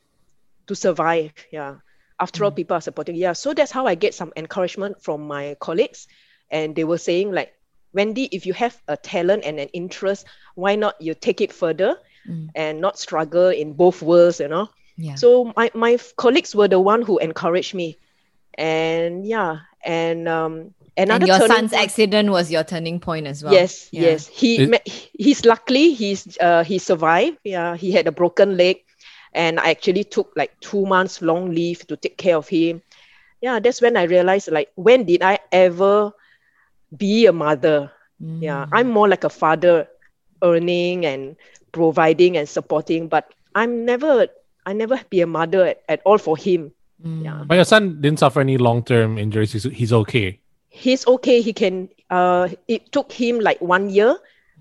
to 0.67 0.75
survive. 0.75 1.33
Yeah. 1.53 1.77
After 2.21 2.45
all, 2.45 2.51
people 2.53 2.77
are 2.77 2.81
supporting. 2.81 3.17
Yeah. 3.17 3.33
So 3.33 3.55
that's 3.55 3.73
how 3.73 3.87
I 3.87 3.95
get 3.95 4.15
some 4.15 4.33
encouragement 4.37 5.03
from 5.03 5.27
my 5.27 5.57
colleagues, 5.61 6.09
and 6.51 6.75
they 6.75 6.85
were 6.85 6.99
saying 6.99 7.33
like, 7.33 7.53
Wendy, 7.93 8.25
if 8.33 8.47
you 8.47 8.53
have 8.55 8.77
a 8.89 8.97
talent 8.97 9.45
and 9.45 9.59
an 9.61 9.69
interest, 9.73 10.27
why 10.55 10.77
not 10.77 11.01
you 11.01 11.15
take 11.15 11.41
it 11.41 11.53
further 11.53 11.97
Mm. 12.29 12.51
and 12.55 12.81
not 12.81 12.99
struggle 12.99 13.49
in 13.49 13.73
both 13.73 14.03
worlds, 14.03 14.41
you 14.41 14.49
know? 14.49 14.69
Yeah. 14.97 15.15
So 15.17 15.53
my, 15.57 15.71
my 15.75 15.99
colleagues 16.17 16.55
were 16.55 16.69
the 16.69 16.79
one 16.79 17.03
who 17.03 17.19
encouraged 17.19 17.75
me. 17.75 17.99
And 18.59 19.27
yeah, 19.27 19.61
and 19.85 20.29
um 20.29 20.75
another 21.03 21.25
and 21.25 21.29
your 21.29 21.49
son's 21.49 21.71
point- 21.73 21.83
accident 21.85 22.31
was 22.31 22.51
your 22.51 22.65
turning 22.65 23.01
point 23.01 23.27
as 23.27 23.43
well. 23.43 23.53
Yes, 23.53 23.89
Yeah. 23.93 24.03
yes. 24.03 24.27
He 24.27 24.63
It- 24.63 25.09
he's 25.19 25.45
luckily 25.45 25.93
he's 25.95 26.37
uh 26.41 26.63
he 26.65 26.79
survived. 26.79 27.39
Yeah, 27.45 27.77
he 27.77 27.93
had 27.93 28.07
a 28.07 28.13
broken 28.13 28.57
leg, 28.57 28.83
and 29.33 29.59
I 29.61 29.71
actually 29.71 30.05
took 30.05 30.33
like 30.37 30.53
two 30.61 30.85
months 30.87 31.23
long 31.23 31.55
leave 31.55 31.87
to 31.89 31.97
take 31.97 32.17
care 32.17 32.37
of 32.37 32.49
him. 32.49 32.83
Yeah, 33.41 33.59
that's 33.61 33.81
when 33.81 33.97
I 33.97 34.05
realized 34.05 34.51
like 34.53 34.69
when 34.75 35.05
did 35.05 35.23
I 35.23 35.39
ever 35.53 36.13
be 36.97 37.27
a 37.27 37.33
mother? 37.33 37.91
Yeah, 38.21 38.67
Mm. 38.67 38.69
I'm 38.73 38.89
more 38.91 39.09
like 39.09 39.25
a 39.25 39.31
father, 39.31 39.89
earning 40.43 41.07
and 41.07 41.37
providing 41.73 42.37
and 42.37 42.49
supporting, 42.49 43.09
but 43.09 43.33
I'm 43.55 43.85
never 43.85 44.29
I 44.67 44.75
never 44.75 45.01
be 45.09 45.23
a 45.23 45.27
mother 45.27 45.65
at, 45.73 45.81
at 45.89 46.01
all 46.05 46.19
for 46.19 46.37
him. 46.37 46.73
Mm. 47.03 47.25
Yeah. 47.25 47.45
But 47.47 47.55
your 47.55 47.65
son 47.65 48.01
didn't 48.03 48.19
suffer 48.19 48.41
any 48.41 48.59
long 48.59 48.85
term 48.85 49.17
injuries. 49.17 49.53
He's, 49.53 49.65
he's 49.65 49.93
okay. 50.05 50.39
He's 50.81 51.07
okay. 51.07 51.41
He 51.45 51.53
can. 51.53 51.89
Uh, 52.09 52.49
it 52.67 52.91
took 52.91 53.13
him 53.13 53.39
like 53.39 53.61
one 53.61 53.93
year. 53.93 54.17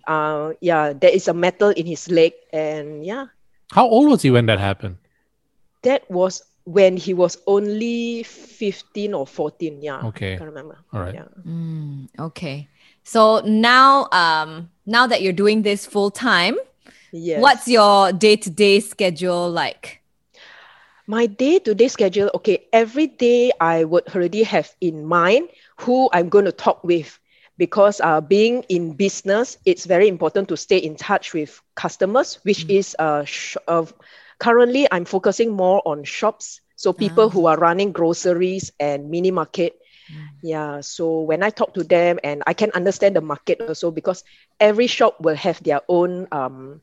Uh, 0.07 0.53
yeah, 0.61 0.91
there 0.93 1.09
is 1.11 1.27
a 1.27 1.33
metal 1.33 1.69
in 1.69 1.85
his 1.85 2.09
leg, 2.11 2.33
and 2.51 3.05
yeah, 3.05 3.27
How 3.71 3.87
old 3.87 4.09
was 4.11 4.21
he 4.21 4.31
when 4.31 4.45
that 4.47 4.59
happened? 4.59 4.97
that 5.81 6.03
was 6.11 6.43
when 6.65 6.97
he 6.97 7.13
was 7.13 7.37
only 7.47 8.23
fifteen 8.23 9.13
or 9.13 9.25
fourteen. 9.25 9.81
Yeah, 9.81 10.03
Okay. 10.11 10.35
I 10.35 10.37
can't 10.37 10.49
remember. 10.49 10.77
All 10.91 10.99
right. 11.01 11.15
Yeah, 11.15 11.27
Mm, 11.47 12.09
okay. 12.19 12.67
So 13.03 13.39
now, 13.45 14.07
um, 14.11 14.69
now 14.85 15.07
that 15.07 15.21
you're 15.21 15.33
doing 15.33 15.63
this 15.63 15.85
full 15.85 16.11
time, 16.11 16.57
yes. 17.11 17.41
what's 17.41 17.67
your 17.67 18.11
day 18.11 18.35
to 18.35 18.49
day 18.49 18.79
schedule 18.81 19.49
like? 19.49 19.97
my 21.09 21.25
day-to-day 21.25 21.87
schedule? 21.87 22.29
Okay, 22.35 22.69
every 22.71 23.07
day 23.07 23.49
I 23.59 23.83
would 23.83 24.05
already 24.13 24.43
have 24.43 24.69
in 24.79 25.05
mind 25.05 25.49
who 25.79 26.09
I'm 26.13 26.29
going 26.29 26.45
to 26.45 26.51
talk 26.51 26.83
with, 26.83 27.19
because 27.57 27.99
uh, 28.01 28.21
being 28.21 28.63
in 28.69 28.93
business, 28.93 29.57
it's 29.65 29.85
very 29.85 30.07
important 30.07 30.49
to 30.49 30.57
stay 30.57 30.77
in 30.77 30.95
touch 30.95 31.33
with 31.33 31.61
customers, 31.75 32.35
which 32.43 32.65
is 32.69 32.95
uh, 32.99 33.23
sh- 33.25 33.57
uh, 33.67 33.85
currently 34.39 34.87
I'm 34.91 35.05
focusing 35.05 35.51
more 35.51 35.81
on 35.85 36.03
shops. 36.03 36.61
So 36.75 36.93
people 36.93 37.29
Ah. 37.29 37.31
who 37.31 37.45
are 37.47 37.57
running 37.57 37.91
groceries 37.91 38.71
and 38.79 39.09
mini 39.09 39.31
market. 39.31 39.73
Yeah. 40.41 40.81
So 40.81 41.21
when 41.21 41.43
I 41.43 41.49
talk 41.49 41.73
to 41.75 41.83
them 41.83 42.19
and 42.23 42.43
I 42.47 42.53
can 42.53 42.71
understand 42.73 43.15
the 43.15 43.21
market 43.21 43.61
also 43.61 43.91
because 43.91 44.23
every 44.59 44.87
shop 44.87 45.19
will 45.19 45.35
have 45.35 45.61
their 45.63 45.81
own 45.87 46.27
um, 46.31 46.81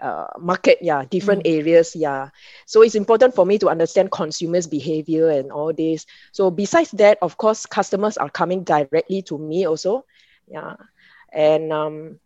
uh, 0.00 0.26
market. 0.38 0.78
Yeah. 0.80 1.04
Different 1.08 1.42
areas. 1.44 1.94
Yeah. 1.94 2.30
So 2.66 2.82
it's 2.82 2.94
important 2.94 3.34
for 3.34 3.44
me 3.46 3.58
to 3.58 3.68
understand 3.68 4.10
consumers' 4.10 4.66
behavior 4.66 5.28
and 5.30 5.52
all 5.52 5.72
this. 5.72 6.06
So 6.32 6.50
besides 6.50 6.90
that, 6.92 7.18
of 7.22 7.36
course, 7.36 7.66
customers 7.66 8.16
are 8.16 8.30
coming 8.30 8.64
directly 8.64 9.14
to 9.22 9.30
me 9.30 9.58
also. 9.58 9.98
Yeah. 10.42 10.74
And 11.32 11.72
um, 11.72 12.18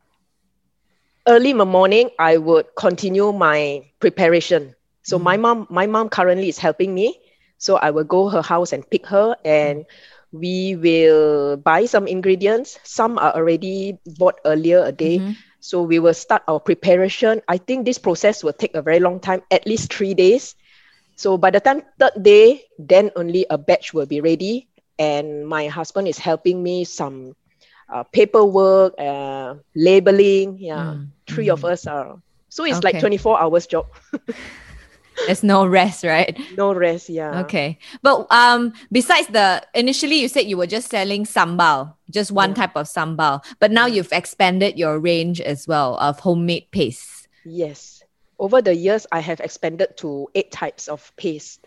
early 1.27 1.51
in 1.51 1.59
the 1.59 1.65
morning, 1.67 2.11
I 2.19 2.37
would 2.37 2.67
continue 2.77 3.33
my 3.33 3.85
preparation. 4.01 4.75
So 5.03 5.19
my 5.19 5.37
mom, 5.37 5.67
my 5.71 5.87
mom 5.87 6.09
currently 6.09 6.49
is 6.49 6.59
helping 6.59 6.95
me. 6.95 7.19
So 7.59 7.77
I 7.77 7.91
will 7.91 8.05
go 8.05 8.29
her 8.29 8.43
house 8.43 8.73
and 8.73 8.89
pick 8.89 9.07
her, 9.07 9.37
and 9.45 9.85
we 10.33 10.75
will 10.77 11.57
buy 11.57 11.87
some 11.87 12.07
ingredients. 12.07 12.79
Some 12.83 13.19
are 13.19 13.35
already 13.35 13.99
bought 14.19 14.41
earlier 14.45 14.83
a 14.85 14.93
day. 14.93 15.23
Mhm. 15.23 15.37
So 15.63 15.83
we 15.87 15.99
will 16.03 16.15
start 16.15 16.43
our 16.51 16.61
preparation. 16.61 17.41
I 17.49 17.59
think 17.59 17.87
this 17.87 17.99
process 17.99 18.43
will 18.45 18.53
take 18.55 18.75
a 18.75 18.83
very 18.83 19.01
long 19.01 19.21
time, 19.23 19.43
at 19.51 19.67
least 19.67 19.95
three 19.95 20.15
days. 20.15 20.55
So 21.17 21.39
by 21.39 21.51
the 21.51 21.61
time 21.61 21.83
third 21.99 22.19
day, 22.23 22.65
then 22.79 23.11
only 23.17 23.47
a 23.51 23.59
batch 23.59 23.95
will 23.95 24.07
be 24.07 24.21
ready, 24.21 24.69
and 24.99 25.47
my 25.47 25.69
husband 25.69 26.09
is 26.09 26.19
helping 26.19 26.63
me 26.63 26.85
some 26.85 27.35
uh, 27.93 28.05
paperwork, 28.13 28.95
uh, 28.99 29.55
labeling. 29.77 30.59
Yeah, 30.59 30.97
Mm, 30.97 31.13
three 31.29 31.51
of 31.51 31.65
us 31.65 31.87
are. 31.87 32.17
So 32.51 32.65
it's 32.65 32.83
like 32.85 32.99
twenty 32.99 33.19
four 33.19 33.41
hours 33.41 33.67
job, 33.67 33.87
There's 35.27 35.43
no 35.43 35.67
rest, 35.67 36.05
right? 36.05 36.39
no 36.57 36.73
rest. 36.75 37.09
Yeah. 37.09 37.41
Okay. 37.41 37.79
But 38.03 38.27
um 38.31 38.73
besides 38.91 39.29
the 39.29 39.63
initially 39.75 40.17
you 40.17 40.29
said 40.29 40.47
you 40.47 40.57
were 40.57 40.67
just 40.67 40.89
selling 40.91 41.25
sambal, 41.25 41.95
just 42.11 42.33
one 42.33 42.51
Yeah. 42.51 42.67
type 42.67 42.77
of 42.77 42.87
sambal. 42.87 43.45
But 43.61 43.71
now 43.71 43.87
you've 43.87 44.13
expanded 44.13 44.79
your 44.79 44.99
range 44.99 45.41
as 45.41 45.69
well 45.69 45.97
of 45.99 46.21
homemade 46.21 46.71
paste. 46.71 47.29
Yes. 47.45 48.03
Over 48.39 48.61
the 48.63 48.75
years, 48.75 49.07
I 49.13 49.21
have 49.21 49.39
expanded 49.41 49.97
to 49.99 50.29
eight 50.35 50.51
types 50.51 50.89
of 50.89 51.13
paste. 51.17 51.67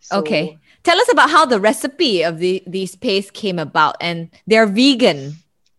So- 0.00 0.18
okay. 0.20 0.58
Tell 0.82 0.98
us 0.98 1.12
about 1.12 1.30
how 1.30 1.44
the 1.44 1.60
recipe 1.60 2.22
of 2.24 2.38
the, 2.38 2.62
these 2.66 2.96
pastes 2.96 3.30
came 3.30 3.58
about 3.58 3.96
and 4.00 4.30
they're 4.46 4.66
vegan. 4.66 5.36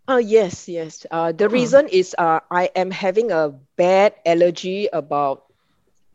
Oh 0.08 0.18
yes, 0.18 0.68
yes. 0.70 1.06
Uh, 1.10 1.32
the 1.32 1.50
reason 1.50 1.88
is 1.88 2.14
uh, 2.18 2.40
I 2.52 2.70
am 2.76 2.92
having 2.92 3.32
a 3.32 3.50
bad 3.78 4.14
allergy 4.26 4.90
about 4.94 5.46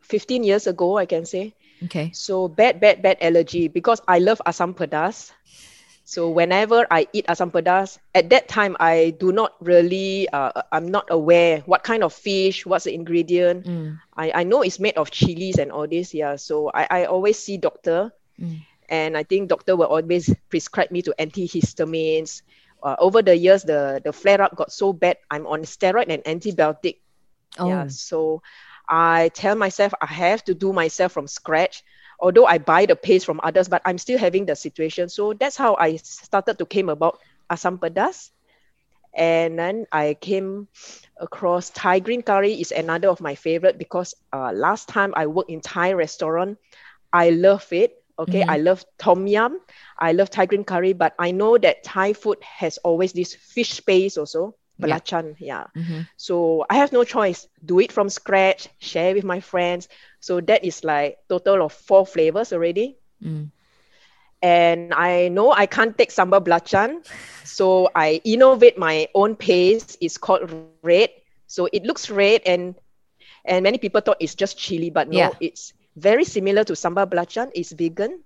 15 0.07 0.43
years 0.43 0.67
ago, 0.67 0.97
I 0.97 1.05
can 1.05 1.25
say. 1.25 1.53
Okay. 1.85 2.11
So 2.13 2.47
bad, 2.47 2.79
bad, 2.79 3.01
bad 3.01 3.17
allergy 3.21 3.67
because 3.67 4.01
I 4.07 4.19
love 4.19 4.41
asam 4.45 4.73
pedas. 4.75 5.31
So 6.07 6.31
whenever 6.31 6.87
I 6.89 7.07
eat 7.11 7.27
asam 7.27 7.51
pedas, 7.51 7.99
at 8.15 8.29
that 8.31 8.47
time 8.47 8.77
I 8.79 9.11
do 9.19 9.31
not 9.31 9.53
really, 9.59 10.29
uh, 10.31 10.63
I'm 10.71 10.87
not 10.87 11.11
aware 11.11 11.59
what 11.67 11.83
kind 11.83 12.01
of 12.03 12.13
fish, 12.13 12.65
what's 12.65 12.85
the 12.85 12.95
ingredient. 12.95 13.65
Mm. 13.67 13.99
I, 14.15 14.31
I 14.41 14.43
know 14.43 14.61
it's 14.63 14.79
made 14.79 14.95
of 14.95 15.11
chilies 15.11 15.59
and 15.59 15.69
all 15.71 15.85
this, 15.85 16.13
yeah. 16.13 16.37
So 16.37 16.71
I, 16.73 16.87
I 16.89 17.05
always 17.05 17.37
see 17.37 17.57
doctor, 17.57 18.11
Mm. 18.39 18.61
and 18.87 19.17
I 19.17 19.23
think 19.23 19.49
doctor 19.49 19.75
will 19.75 19.89
always 19.89 20.29
prescribe 20.49 20.91
me 20.91 21.01
to 21.01 21.13
antihistamines. 21.17 22.43
Uh, 22.83 22.95
over 22.99 23.23
the 23.25 23.35
years, 23.35 23.63
the 23.63 23.99
the 24.05 24.13
flare 24.13 24.41
up 24.45 24.55
got 24.55 24.71
so 24.71 24.93
bad. 24.93 25.17
I'm 25.33 25.47
on 25.49 25.65
steroid 25.65 26.13
and 26.13 26.21
antibiotic. 26.21 27.01
Oh. 27.57 27.67
Yeah. 27.67 27.87
So 27.89 28.43
I 28.89 29.29
tell 29.33 29.55
myself 29.55 29.93
I 30.01 30.07
have 30.07 30.43
to 30.45 30.53
do 30.53 30.73
myself 30.73 31.11
from 31.13 31.27
scratch. 31.27 31.83
Although 32.19 32.45
I 32.45 32.57
buy 32.59 32.85
the 32.85 32.95
paste 32.95 33.25
from 33.25 33.39
others, 33.43 33.67
but 33.69 33.81
I'm 33.85 33.97
still 33.97 34.17
having 34.17 34.45
the 34.45 34.55
situation. 34.55 35.09
So 35.09 35.33
that's 35.33 35.57
how 35.57 35.75
I 35.75 35.97
started 35.97 36.57
to 36.59 36.65
came 36.65 36.89
about 36.89 37.19
asam 37.51 37.79
pedas. 37.79 38.31
And 39.15 39.57
then 39.59 39.85
I 39.91 40.13
came 40.19 40.67
across 41.19 41.69
Thai 41.71 41.99
green 41.99 42.21
curry 42.21 42.53
is 42.59 42.71
another 42.71 43.09
of 43.09 43.21
my 43.21 43.35
favorite 43.35 43.77
because 43.77 44.13
uh, 44.33 44.51
last 44.53 44.87
time 44.89 45.13
I 45.15 45.27
worked 45.27 45.49
in 45.49 45.61
Thai 45.61 45.93
restaurant, 45.93 46.57
I 47.13 47.29
love 47.31 47.67
it. 47.71 47.93
Okay, 48.19 48.43
Mhm. 48.43 48.47
I 48.47 48.57
love 48.57 48.83
tom 48.97 49.27
yum, 49.27 49.59
I 49.99 50.11
love 50.13 50.29
Thai 50.29 50.45
green 50.45 50.63
curry, 50.65 50.93
but 50.93 51.13
I 51.19 51.31
know 51.31 51.57
that 51.57 51.83
Thai 51.83 52.13
food 52.13 52.37
has 52.43 52.77
always 52.79 53.13
this 53.13 53.33
fish 53.35 53.83
paste 53.85 54.17
also. 54.17 54.55
Belacan, 54.81 55.35
yeah. 55.39 55.67
Mhm. 55.75 56.07
So 56.17 56.65
I 56.69 56.75
have 56.75 56.91
no 56.93 57.03
choice. 57.03 57.47
Do 57.65 57.79
it 57.79 57.91
from 57.91 58.09
scratch, 58.09 58.69
share 58.79 59.13
with 59.13 59.23
my 59.23 59.39
friends. 59.39 59.89
So 60.19 60.41
that 60.41 60.63
is 60.63 60.83
like 60.83 61.17
total 61.29 61.63
of 61.65 61.73
four 61.73 62.05
flavors 62.05 62.53
already. 62.53 62.97
Mm. 63.23 63.51
And 64.41 64.93
I 64.93 65.29
know 65.29 65.51
I 65.51 65.65
can't 65.65 65.97
take 65.97 66.11
sambal 66.13 66.45
belacan, 66.45 67.01
so 67.43 67.89
I 67.95 68.21
innovate 68.23 68.77
my 68.77 69.07
own 69.15 69.35
paste. 69.35 69.97
It's 69.99 70.17
called 70.17 70.53
red. 70.83 71.09
So 71.47 71.65
it 71.73 71.83
looks 71.83 72.09
red, 72.11 72.41
and 72.45 72.75
and 73.45 73.63
many 73.63 73.79
people 73.79 74.01
thought 74.01 74.17
it's 74.19 74.35
just 74.35 74.57
chili, 74.59 74.91
but 74.91 75.09
no, 75.09 75.17
Yeah. 75.17 75.31
it's 75.39 75.73
very 75.95 76.23
similar 76.23 76.63
to 76.65 76.73
sambal 76.73 77.09
belacan. 77.09 77.49
It's 77.55 77.71
vegan, 77.71 78.21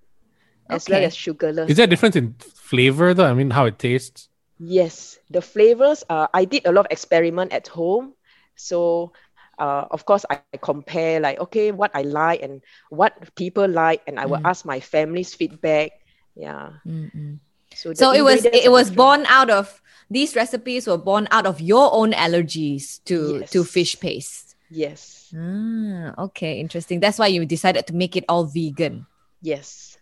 as 0.67 0.89
well 0.89 1.03
as 1.05 1.15
sugarless. 1.15 1.69
Is 1.69 1.77
there 1.77 1.85
a 1.85 1.89
difference 1.89 2.17
in 2.17 2.35
flavor 2.41 3.13
though? 3.13 3.27
I 3.27 3.33
mean, 3.33 3.51
how 3.51 3.65
it 3.65 3.79
tastes? 3.79 4.27
Yes, 4.61 5.17
the 5.33 5.41
flavors. 5.41 6.05
Uh, 6.05 6.29
I 6.29 6.45
did 6.45 6.69
a 6.69 6.71
lot 6.71 6.85
of 6.85 6.93
experiment 6.93 7.49
at 7.51 7.65
home, 7.65 8.13
so 8.53 9.11
uh, 9.57 9.89
of 9.89 10.05
course 10.05 10.21
I 10.29 10.37
compare 10.61 11.17
like 11.17 11.41
okay 11.49 11.73
what 11.73 11.89
I 11.97 12.05
like 12.05 12.45
and 12.45 12.61
what 12.93 13.17
people 13.33 13.65
like, 13.65 14.05
and 14.05 14.21
I 14.21 14.29
will 14.29 14.37
Mm. 14.37 14.45
ask 14.53 14.61
my 14.61 14.77
family's 14.77 15.33
feedback. 15.33 15.97
Yeah. 16.37 16.77
Mm-mm. 16.85 17.41
So 17.73 17.89
So 17.97 18.13
it 18.13 18.21
was 18.21 18.45
it 18.45 18.69
was 18.69 18.93
born 18.93 19.25
out 19.25 19.49
of 19.49 19.81
these 20.13 20.35
recipes 20.37 20.85
were 20.85 21.01
born 21.01 21.25
out 21.31 21.49
of 21.49 21.57
your 21.57 21.89
own 21.89 22.13
allergies 22.13 23.01
to 23.09 23.41
to 23.49 23.65
fish 23.65 23.97
paste. 23.97 24.53
Yes. 24.69 25.33
Ah, 25.33 26.13
okay, 26.29 26.59
interesting. 26.61 26.99
That's 27.01 27.17
why 27.17 27.33
you 27.33 27.49
decided 27.49 27.87
to 27.87 27.95
make 27.97 28.13
it 28.13 28.29
all 28.29 28.45
vegan. 28.45 29.07
Yes. 29.41 29.97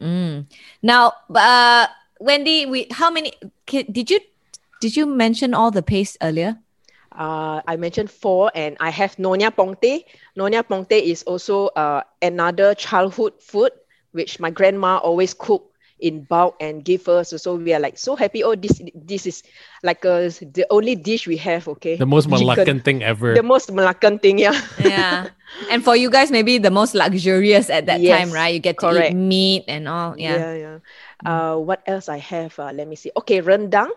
Mm. 0.00 0.50
Now, 0.82 1.12
uh, 1.30 1.86
Wendy, 2.18 2.66
we 2.66 2.86
how 2.90 3.10
many 3.10 3.32
did 3.66 4.10
you 4.10 4.20
did 4.80 4.96
you 4.96 5.06
mention 5.06 5.54
all 5.54 5.70
the 5.70 5.82
paste 5.82 6.18
earlier? 6.22 6.58
Uh, 7.12 7.60
I 7.66 7.76
mentioned 7.76 8.10
four, 8.10 8.50
and 8.54 8.76
I 8.80 8.90
have 8.90 9.16
Nonya 9.16 9.50
Pongteh. 9.50 10.04
Nonya 10.36 10.62
Pongteh 10.62 11.02
is 11.02 11.22
also 11.24 11.68
uh, 11.68 12.02
another 12.22 12.74
childhood 12.74 13.34
food 13.40 13.72
which 14.12 14.38
my 14.40 14.50
grandma 14.50 14.98
always 14.98 15.34
cook 15.34 15.72
in 16.00 16.22
bulk 16.24 16.56
and 16.60 16.84
give 16.84 17.08
us. 17.08 17.34
So 17.36 17.56
we 17.56 17.74
are 17.74 17.80
like 17.80 17.98
so 17.98 18.14
happy. 18.16 18.42
Oh, 18.44 18.54
this 18.54 18.80
this 18.94 19.26
is 19.26 19.42
like 19.82 20.04
uh, 20.04 20.30
the 20.30 20.66
only 20.70 20.94
dish 20.94 21.26
we 21.26 21.36
have. 21.38 21.66
Okay, 21.78 21.96
The 21.96 22.06
most 22.06 22.30
Chicken. 22.30 22.46
Malaccan 22.46 22.78
thing 22.84 23.02
ever. 23.02 23.34
the 23.34 23.42
most 23.42 23.70
Malaccan 23.74 24.20
thing. 24.22 24.38
Yeah. 24.38 24.54
Yeah, 24.78 25.28
and 25.70 25.82
for 25.82 25.96
you 25.96 26.10
guys, 26.10 26.30
maybe 26.30 26.58
the 26.58 26.70
most 26.70 26.94
luxurious 26.94 27.70
at 27.70 27.86
that 27.86 27.98
time, 28.02 28.30
right? 28.30 28.54
You 28.54 28.60
get 28.60 28.78
to 28.80 28.88
correct. 28.90 29.12
eat 29.12 29.18
meat 29.18 29.64
and 29.66 29.88
all. 29.88 30.14
Yeah. 30.18 30.36
yeah, 30.36 30.54
yeah. 30.54 30.76
Uh, 31.26 31.56
what 31.58 31.82
else 31.86 32.08
I 32.08 32.18
have? 32.18 32.54
Uh, 32.58 32.70
let 32.72 32.86
me 32.86 32.94
see. 32.96 33.10
Okay, 33.16 33.42
rendang. 33.42 33.90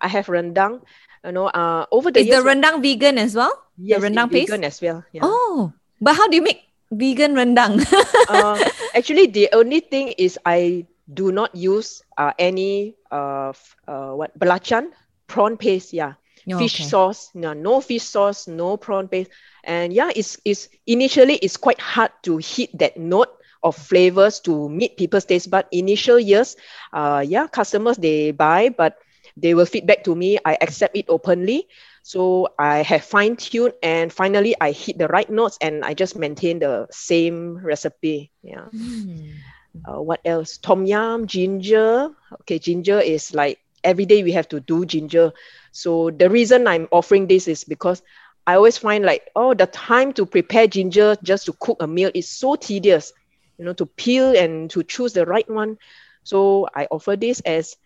I 0.00 0.08
have 0.08 0.26
rendang. 0.28 0.82
You 1.24 1.32
know, 1.32 1.48
uh, 1.52 1.84
over 1.92 2.10
the 2.10 2.20
Is 2.20 2.32
the 2.32 2.40
years, 2.40 2.44
rendang 2.44 2.80
vegan 2.80 3.18
as 3.20 3.36
well? 3.36 3.52
yes, 3.76 4.00
the 4.00 4.08
rendang 4.08 4.28
paste? 4.32 4.48
vegan 4.48 4.64
as 4.64 4.80
well. 4.80 5.04
Yeah. 5.12 5.20
Oh, 5.24 5.72
but 6.00 6.16
how 6.16 6.28
do 6.28 6.36
you 6.36 6.44
make 6.44 6.64
vegan 6.90 7.36
rendang? 7.36 7.80
uh, 8.32 8.56
actually, 8.96 9.26
the 9.28 9.48
only 9.52 9.80
thing 9.80 10.16
is 10.16 10.38
I 10.44 10.86
do 11.12 11.32
not 11.32 11.54
use 11.54 12.02
uh, 12.16 12.32
any 12.38 12.94
uh, 13.10 13.52
uh, 13.88 14.12
what 14.12 14.36
belacan 14.38 14.90
prawn 15.26 15.56
paste. 15.56 15.92
Yeah, 15.92 16.14
Oh, 16.52 16.64
fish 16.64 16.72
okay. 16.72 16.86
sauce. 16.86 17.30
No, 17.34 17.52
no 17.52 17.80
fish 17.80 18.02
sauce, 18.04 18.46
no 18.48 18.76
prawn 18.76 19.08
paste. 19.08 19.30
And 19.64 19.92
yeah, 19.92 20.10
it's 20.14 20.38
it's 20.44 20.68
initially 20.86 21.34
it's 21.36 21.56
quite 21.56 21.80
hard 21.80 22.10
to 22.24 22.38
hit 22.38 22.70
that 22.78 22.96
note 22.96 23.30
of 23.62 23.76
flavors 23.76 24.40
to 24.40 24.68
meet 24.68 24.96
people's 24.96 25.24
taste. 25.26 25.50
But 25.50 25.68
initial 25.72 26.18
years, 26.18 26.56
uh, 26.92 27.24
yeah, 27.26 27.46
customers 27.48 27.96
they 27.98 28.30
buy, 28.32 28.70
but 28.70 28.96
they 29.36 29.54
will 29.54 29.66
feedback 29.66 30.04
to 30.04 30.14
me. 30.14 30.38
I 30.44 30.56
accept 30.60 30.96
it 30.96 31.06
openly. 31.08 31.66
So 32.02 32.48
I 32.58 32.82
have 32.82 33.04
fine 33.04 33.36
tuned 33.36 33.74
and 33.82 34.12
finally 34.12 34.54
I 34.60 34.72
hit 34.72 34.98
the 34.98 35.08
right 35.08 35.28
notes 35.28 35.58
and 35.60 35.84
I 35.84 35.94
just 35.94 36.16
maintain 36.16 36.58
the 36.58 36.86
same 36.90 37.58
recipe. 37.62 38.32
Yeah. 38.42 38.68
Mm. 38.74 39.42
Uh, 39.86 40.00
what 40.02 40.20
else? 40.24 40.58
Tom 40.58 40.84
yum, 40.86 41.26
ginger. 41.26 42.10
Okay, 42.42 42.58
ginger 42.58 42.98
is 43.00 43.34
like 43.34 43.58
every 43.84 44.04
day 44.06 44.22
we 44.22 44.32
have 44.32 44.48
to 44.48 44.60
do 44.60 44.84
ginger. 44.84 45.32
So 45.72 46.10
the 46.10 46.28
reason 46.28 46.66
I'm 46.66 46.88
offering 46.90 47.26
this 47.26 47.48
is 47.48 47.64
because 47.64 48.02
I 48.46 48.54
always 48.56 48.76
find 48.78 49.04
like, 49.04 49.28
oh, 49.36 49.54
the 49.54 49.66
time 49.66 50.12
to 50.14 50.26
prepare 50.26 50.66
ginger 50.66 51.16
just 51.22 51.46
to 51.46 51.52
cook 51.60 51.78
a 51.80 51.86
meal 51.86 52.10
is 52.14 52.28
so 52.28 52.56
tedious, 52.56 53.12
you 53.58 53.64
know, 53.64 53.72
to 53.74 53.86
peel 53.86 54.36
and 54.36 54.68
to 54.70 54.82
choose 54.82 55.12
the 55.12 55.24
right 55.24 55.48
one. 55.48 55.78
So 56.24 56.68
I 56.74 56.86
offer 56.90 57.16
this 57.16 57.40
as 57.40 57.76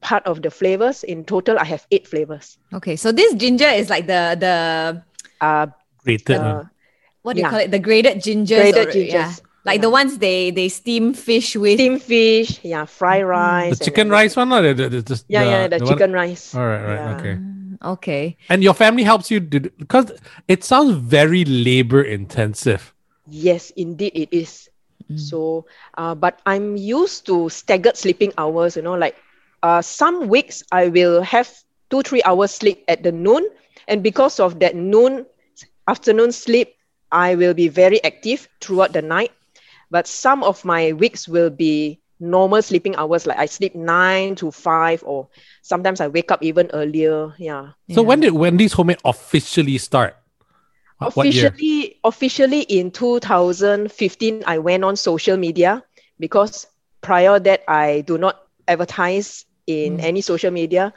part 0.00 0.24
of 0.26 0.42
the 0.42 0.50
flavors. 0.50 1.04
In 1.04 1.24
total, 1.24 1.58
I 1.58 1.64
have 1.64 1.86
eight 1.90 2.06
flavors. 2.08 2.58
Okay, 2.72 2.96
so 2.96 3.12
this 3.12 3.34
ginger 3.34 3.68
is 3.68 3.90
like 3.90 4.06
the 4.06 4.36
the 4.38 5.02
Uh, 5.40 5.66
Grated. 6.02 6.36
uh, 6.40 6.64
what 7.22 7.34
do 7.34 7.40
you 7.40 7.44
Yeah. 7.44 7.50
call 7.50 7.60
it? 7.60 7.70
The 7.70 7.78
grated 7.78 8.18
gingers. 8.24 8.72
Graded 8.72 8.88
or- 8.88 8.92
gingers, 8.92 9.12
Yeah. 9.12 9.34
Like 9.66 9.80
the 9.82 9.90
ones 9.90 10.18
they 10.18 10.50
they 10.50 10.68
steam 10.68 11.12
fish 11.12 11.56
with. 11.56 11.76
Steam 11.78 11.98
fish, 11.98 12.60
yeah, 12.62 12.84
fried 12.86 13.26
rice. 13.26 13.78
the 13.78 13.84
chicken 13.84 14.08
rice 14.08 14.36
one 14.36 14.52
or 14.52 14.62
the, 14.62 14.74
the, 14.74 14.88
the, 14.88 15.02
the- 15.02 15.24
Yeah, 15.28 15.42
yeah, 15.42 15.68
the, 15.68 15.78
one- 15.78 15.88
chicken 15.88 16.12
rice. 16.12 16.54
All 16.54 16.62
right, 16.64 16.82
right, 16.82 17.02
Yeah. 17.02 17.16
okay. 17.18 17.34
Okay. 17.82 18.36
And 18.48 18.62
your 18.62 18.72
family 18.74 19.02
helps 19.02 19.30
you 19.30 19.40
do 19.40 19.60
because 19.60 20.12
it 20.48 20.64
sounds 20.64 20.94
very 20.96 21.44
labor 21.44 22.00
intensive. 22.02 22.94
Yes, 23.28 23.70
indeed 23.76 24.12
it 24.14 24.30
is. 24.32 24.70
So, 25.14 25.66
uh, 25.98 26.14
but 26.18 26.40
I'm 26.46 26.74
used 26.76 27.26
to 27.26 27.48
staggered 27.48 27.96
sleeping 27.96 28.32
hours. 28.38 28.74
You 28.74 28.82
know, 28.82 28.94
like 28.98 29.14
uh, 29.62 29.80
some 29.82 30.26
weeks 30.26 30.64
I 30.72 30.88
will 30.88 31.22
have 31.22 31.46
two 31.90 32.02
three 32.02 32.22
hours 32.26 32.50
sleep 32.50 32.82
at 32.88 33.04
the 33.06 33.12
noon, 33.12 33.46
and 33.86 34.02
because 34.02 34.40
of 34.40 34.58
that 34.58 34.74
noon 34.74 35.26
afternoon 35.86 36.32
sleep, 36.32 36.74
I 37.12 37.36
will 37.38 37.54
be 37.54 37.68
very 37.68 38.02
active 38.02 38.48
throughout 38.60 38.94
the 38.98 39.02
night. 39.02 39.30
But 39.90 40.06
some 40.06 40.42
of 40.42 40.64
my 40.64 40.92
weeks 40.92 41.28
will 41.28 41.50
be 41.50 42.00
normal 42.18 42.62
sleeping 42.62 42.96
hours, 42.96 43.26
like 43.26 43.38
I 43.38 43.46
sleep 43.46 43.74
nine 43.74 44.34
to 44.36 44.50
five, 44.50 45.02
or 45.06 45.28
sometimes 45.62 46.00
I 46.00 46.08
wake 46.08 46.30
up 46.30 46.42
even 46.42 46.70
earlier. 46.72 47.34
Yeah. 47.38 47.72
So 47.90 48.00
Yeah. 48.02 48.08
when 48.08 48.20
did 48.20 48.32
Wendy's 48.32 48.72
Homemade 48.72 48.98
officially 49.04 49.78
start? 49.78 50.16
What- 50.98 51.14
what 51.14 51.26
year? 51.28 51.48
officially 51.48 52.00
officially 52.04 52.60
in 52.62 52.90
2015 52.90 54.42
i 54.46 54.56
went 54.56 54.82
on 54.82 54.96
social 54.96 55.36
media 55.36 55.84
because 56.18 56.66
prior 57.02 57.38
that 57.38 57.62
i 57.68 58.00
do 58.06 58.16
not 58.16 58.48
advertise 58.66 59.44
in 59.66 59.98
mm. 59.98 60.02
any 60.02 60.20
social 60.22 60.50
media 60.50 60.94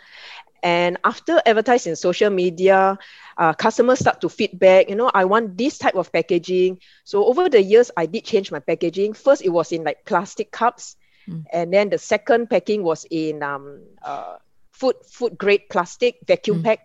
and 0.64 0.98
after 1.04 1.42
advertising 1.46 1.96
social 1.96 2.30
media 2.30 2.98
uh, 3.38 3.54
customers 3.54 4.00
start 4.00 4.22
to 4.22 4.30
feedback 4.30 4.90
you 4.90 4.96
know 4.96 5.10
i 5.14 5.26
want 5.26 5.58
this 5.58 5.78
type 5.78 5.96
of 5.96 6.12
packaging. 6.12 6.80
So 7.04 7.26
over 7.26 7.50
the 7.50 7.62
years 7.62 7.92
i 7.98 8.06
did 8.06 8.24
change 8.26 8.52
my 8.52 8.60
packaging. 8.60 9.14
First 9.14 9.44
it 9.44 9.50
was 9.50 9.72
in 9.72 9.84
like 9.84 10.06
plastic 10.06 10.52
cups. 10.52 10.96
Mm. 11.30 11.44
and 11.52 11.74
then 11.74 11.90
the 11.90 11.98
second 11.98 12.50
packing 12.50 12.84
was 12.84 13.06
in 13.10 13.44
um, 13.44 13.82
uh, 14.04 14.38
food 14.72 14.96
food 15.06 15.38
grade 15.38 15.70
plastic 15.70 16.16
vacuum 16.28 16.60
Mm. 16.60 16.64
pack. 16.64 16.80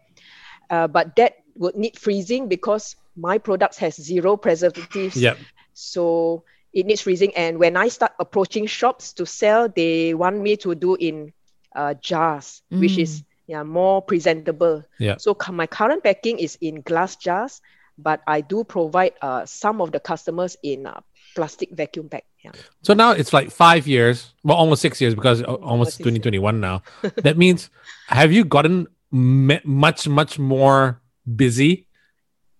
Uh, 0.70 0.86
but 0.88 1.14
that 1.16 1.34
would 1.56 1.74
need 1.76 1.98
freezing 1.98 2.48
because 2.48 2.96
my 3.16 3.38
products 3.38 3.78
has 3.78 3.94
zero 3.96 4.36
preservatives. 4.36 5.16
Yep. 5.16 5.38
so 5.72 6.44
it 6.72 6.86
needs 6.86 7.00
freezing. 7.02 7.32
And 7.36 7.58
when 7.58 7.76
i 7.76 7.88
start 7.88 8.12
approaching 8.18 8.66
shops 8.66 9.12
to 9.14 9.26
sell 9.26 9.68
they 9.68 10.14
want 10.14 10.38
me 10.40 10.56
to 10.58 10.74
do 10.74 10.94
in 10.94 11.32
uh, 11.74 11.94
jars 11.94 12.62
which 12.76 12.98
is 12.98 13.22
yeah 13.46 13.62
more 13.62 14.00
presentable 14.02 14.82
Yeah. 14.98 15.16
so 15.18 15.36
my 15.52 15.66
current 15.66 16.02
packing 16.02 16.38
is 16.38 16.56
in 16.60 16.80
glass 16.82 17.16
jars 17.16 17.60
but 17.98 18.20
i 18.26 18.40
do 18.40 18.64
provide 18.64 19.12
uh, 19.22 19.44
some 19.46 19.80
of 19.80 19.92
the 19.92 20.00
customers 20.00 20.56
in 20.62 20.86
uh, 20.86 21.00
plastic 21.36 21.70
vacuum 21.72 22.08
pack 22.08 22.24
yeah 22.44 22.52
So 22.82 22.94
now 22.94 23.10
it's 23.12 23.32
like 23.32 23.50
five 23.50 23.86
years, 23.86 24.32
well, 24.44 24.56
almost 24.56 24.82
six 24.82 25.00
years 25.00 25.14
because 25.14 25.42
almost 25.42 25.96
six 25.96 26.06
years. 26.06 26.20
2021 26.20 26.60
now. 26.60 26.82
that 27.24 27.36
means, 27.38 27.70
have 28.08 28.30
you 28.32 28.44
gotten 28.44 28.86
me- 29.10 29.60
much, 29.64 30.06
much 30.06 30.38
more 30.38 31.00
busy? 31.24 31.86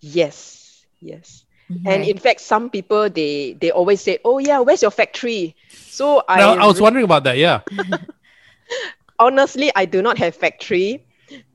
yes 0.01 0.85
yes 1.01 1.45
and 1.87 2.05
in 2.05 2.19
fact 2.19 2.41
some 2.41 2.69
people 2.69 3.09
they 3.09 3.53
they 3.61 3.71
always 3.71 4.01
say 4.01 4.19
oh 4.25 4.37
yeah 4.39 4.61
where's 4.61 4.83
your 4.83 4.91
factory 4.93 5.57
so 5.73 6.21
i 6.29 6.37
Now, 6.37 6.55
I 6.61 6.67
was 6.67 6.77
re- 6.77 6.83
wondering 6.85 7.05
about 7.09 7.25
that. 7.25 7.37
Yeah. 7.39 7.61
honestly 9.19 9.71
i 9.77 9.85
do 9.85 10.03
not 10.03 10.19
have 10.19 10.35
factory. 10.35 11.05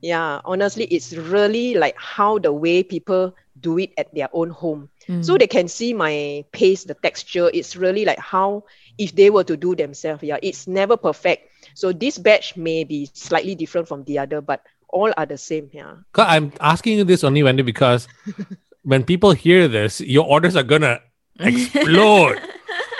Yeah 0.01 0.41
honestly 0.45 0.85
it's 0.85 1.13
really 1.13 1.75
like 1.75 1.95
how 1.97 2.39
the 2.39 2.51
way 2.51 2.81
people 2.83 3.35
do 3.59 3.77
it 3.77 3.91
at 3.97 4.13
their 4.15 4.29
own 4.33 4.49
home. 4.49 4.89
So 5.21 5.33
Mm. 5.35 5.39
they 5.39 5.47
can 5.47 5.67
see 5.67 5.93
my 5.93 6.45
paste 6.51 6.87
the 6.87 6.93
texture. 6.95 7.49
It's 7.53 7.75
really 7.75 8.05
like 8.05 8.19
how 8.19 8.63
if 8.97 9.13
they 9.15 9.29
were 9.29 9.43
to 9.43 9.57
do 9.57 9.75
themselves 9.75 10.23
yeah 10.23 10.37
it's 10.41 10.67
never 10.67 10.97
perfect. 10.97 11.49
So 11.75 11.91
this 11.93 12.17
batch 12.17 12.55
may 12.57 12.83
be 12.83 13.09
slightly 13.13 13.55
different 13.55 13.87
from 13.87 14.03
the 14.05 14.19
other 14.19 14.41
but 14.41 14.61
all 14.89 15.11
are 15.17 15.25
the 15.25 15.37
same 15.37 15.69
yeah. 15.71 16.01
'Cause 16.13 16.25
I'm 16.27 16.51
asking 16.59 16.97
you 16.97 17.03
this 17.03 17.23
only, 17.23 17.43
Wendy, 17.43 17.61
because 17.63 18.07
when 18.83 19.03
people 19.03 19.31
hear 19.33 19.67
this, 19.67 20.01
your 20.01 20.25
orders 20.25 20.55
are 20.55 20.63
gonna 20.65 21.01
explode. 21.39 22.39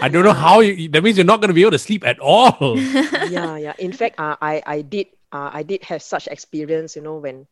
I 0.02 0.10
don't 0.10 0.24
know 0.24 0.34
how 0.34 0.60
you, 0.62 0.88
that 0.90 1.04
means 1.04 1.18
you're 1.18 1.26
not 1.26 1.42
gonna 1.42 1.54
be 1.54 1.62
able 1.62 1.72
to 1.72 1.80
sleep 1.80 2.06
at 2.06 2.20
all. 2.20 2.78
yeah 3.30 3.58
yeah 3.58 3.74
in 3.80 3.92
fact 3.92 4.20
uh, 4.20 4.36
i 4.42 4.62
i 4.66 4.82
did 4.82 5.08
uh, 5.32 5.50
i 5.54 5.64
did 5.64 5.84
have 5.84 6.02
such 6.02 6.28
experience 6.28 6.96
you 6.96 7.02
know 7.02 7.18
when 7.18 7.48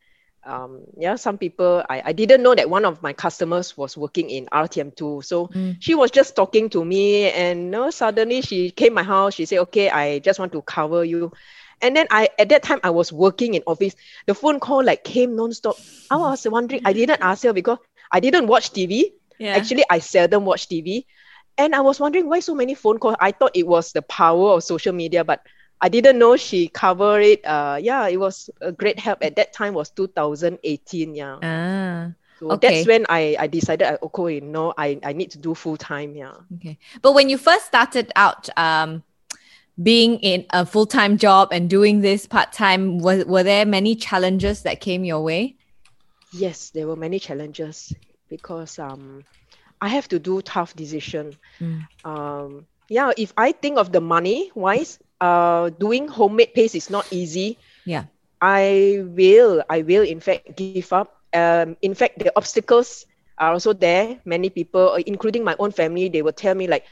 um 0.46 0.82
yeah 0.98 1.16
some 1.16 1.38
people 1.38 1.84
i 1.90 2.02
i 2.06 2.14
didn't 2.14 2.42
know 2.42 2.56
that 2.56 2.70
one 2.70 2.86
of 2.86 3.02
my 3.04 3.12
customers 3.12 3.76
was 3.76 3.98
working 3.98 4.30
in 4.30 4.46
rtm2 4.48 5.24
so 5.24 5.48
Mm. 5.48 5.76
she 5.80 5.96
was 5.96 6.12
just 6.12 6.36
talking 6.36 6.70
to 6.70 6.86
me 6.86 7.30
and 7.32 7.66
you 7.66 7.70
know, 7.70 7.90
suddenly 7.90 8.42
she 8.42 8.72
came 8.72 8.94
my 8.94 9.04
house 9.04 9.34
she 9.36 9.46
said 9.46 9.60
okay 9.60 9.90
i 9.90 10.20
just 10.20 10.40
want 10.40 10.52
to 10.54 10.62
cover 10.62 11.04
you 11.04 11.32
and 11.82 11.96
then 11.96 12.08
i 12.10 12.30
at 12.40 12.50
that 12.50 12.64
time 12.64 12.80
i 12.84 12.90
was 12.90 13.12
working 13.12 13.54
in 13.56 13.64
office 13.68 13.96
the 14.26 14.34
phone 14.34 14.60
call 14.60 14.84
like 14.84 15.04
came 15.04 15.36
non-stop 15.36 15.76
i 16.10 16.16
was 16.16 16.48
wondering 16.48 16.82
i 16.86 16.94
didn't 16.94 17.20
ask 17.22 17.44
her 17.44 17.52
because 17.54 17.78
i 18.12 18.20
didn't 18.20 18.48
watch 18.48 18.72
tv 18.72 19.12
Yeah. 19.40 19.54
Actually, 19.54 19.86
I 19.86 20.00
seldom 20.02 20.46
watch 20.46 20.66
TV. 20.68 21.06
And 21.58 21.74
I 21.74 21.82
was 21.82 22.00
wondering 22.00 22.30
why 22.30 22.40
so 22.40 22.54
many 22.54 22.76
phone 22.76 23.00
calls. 23.00 23.16
I 23.20 23.32
thought 23.32 23.52
it 23.56 23.68
was 23.68 23.92
the 23.92 24.02
power 24.04 24.52
of 24.52 24.64
social 24.64 24.94
media, 24.94 25.24
but 25.24 25.42
I 25.82 25.90
didn't 25.90 26.18
know 26.20 26.38
she 26.38 26.68
covered 26.70 27.22
it. 27.22 27.46
Uh, 27.46 27.80
yeah, 27.82 28.08
it 28.08 28.18
was 28.18 28.50
a 28.62 28.72
great 28.72 29.00
help. 29.00 29.24
At 29.24 29.36
that 29.36 29.54
time 29.54 29.74
was 29.74 29.90
2018. 29.92 31.16
Yeah. 31.16 31.40
ah. 31.42 32.14
So 32.40 32.52
okay. 32.52 32.68
that's 32.70 32.88
when 32.88 33.06
I, 33.10 33.36
I 33.40 33.48
decided, 33.48 33.88
uh, 33.88 33.98
okay, 34.04 34.40
no, 34.40 34.74
I, 34.78 35.00
I 35.04 35.14
need 35.14 35.32
to 35.32 35.40
do 35.40 35.56
full 35.56 35.78
time. 35.78 36.16
Yeah. 36.16 36.36
Okay. 36.58 36.78
But 37.02 37.14
when 37.14 37.30
you 37.30 37.38
first 37.38 37.66
started 37.66 38.12
out, 38.16 38.48
um, 38.58 39.04
being 39.82 40.20
in 40.20 40.46
a 40.52 40.66
full 40.66 40.86
time 40.86 41.18
job 41.18 41.50
and 41.52 41.70
doing 41.70 42.02
this 42.02 42.26
part 42.28 42.54
time, 42.54 43.00
were, 43.00 43.24
were 43.26 43.44
there 43.44 43.66
many 43.66 43.96
challenges 43.96 44.64
that 44.64 44.82
came 44.82 45.04
your 45.04 45.22
way? 45.22 45.56
Yes, 46.32 46.70
there 46.72 46.88
were 46.88 46.96
many 46.96 47.20
challenges 47.20 47.94
because 48.30 48.78
um, 48.80 49.24
I 49.82 49.90
have 49.90 50.08
to 50.10 50.20
do 50.20 50.42
tough 50.42 50.76
decision. 50.76 51.38
Mm. 51.62 51.88
Um, 52.04 52.66
yeah, 52.90 53.12
if 53.18 53.34
I 53.38 53.52
think 53.52 53.78
of 53.78 53.92
the 53.92 54.02
money 54.02 54.52
wise, 54.56 55.00
uh, 55.22 55.70
doing 55.70 56.08
homemade 56.08 56.54
paste 56.54 56.76
is 56.76 56.90
not 56.90 57.08
easy. 57.12 57.58
Yeah. 57.86 58.06
I 58.42 59.02
will, 59.04 59.64
I 59.70 59.82
will 59.82 60.04
in 60.04 60.20
fact 60.20 60.46
give 60.50 60.74
up. 60.76 60.96
Um, 61.18 61.60
in 61.66 61.78
fact, 61.78 62.00
the 62.00 62.14
obstacles 62.20 62.90
are 63.26 63.40
also 63.40 63.60
there. 63.60 64.08
Many 64.16 64.40
people, 64.50 64.84
uh, 64.84 64.90
including 64.96 65.44
my 65.44 65.50
own 65.50 65.72
family, 65.72 66.08
they 66.08 66.22
will 66.22 66.32
tell 66.32 66.54
me 66.54 66.68
like, 66.68 66.84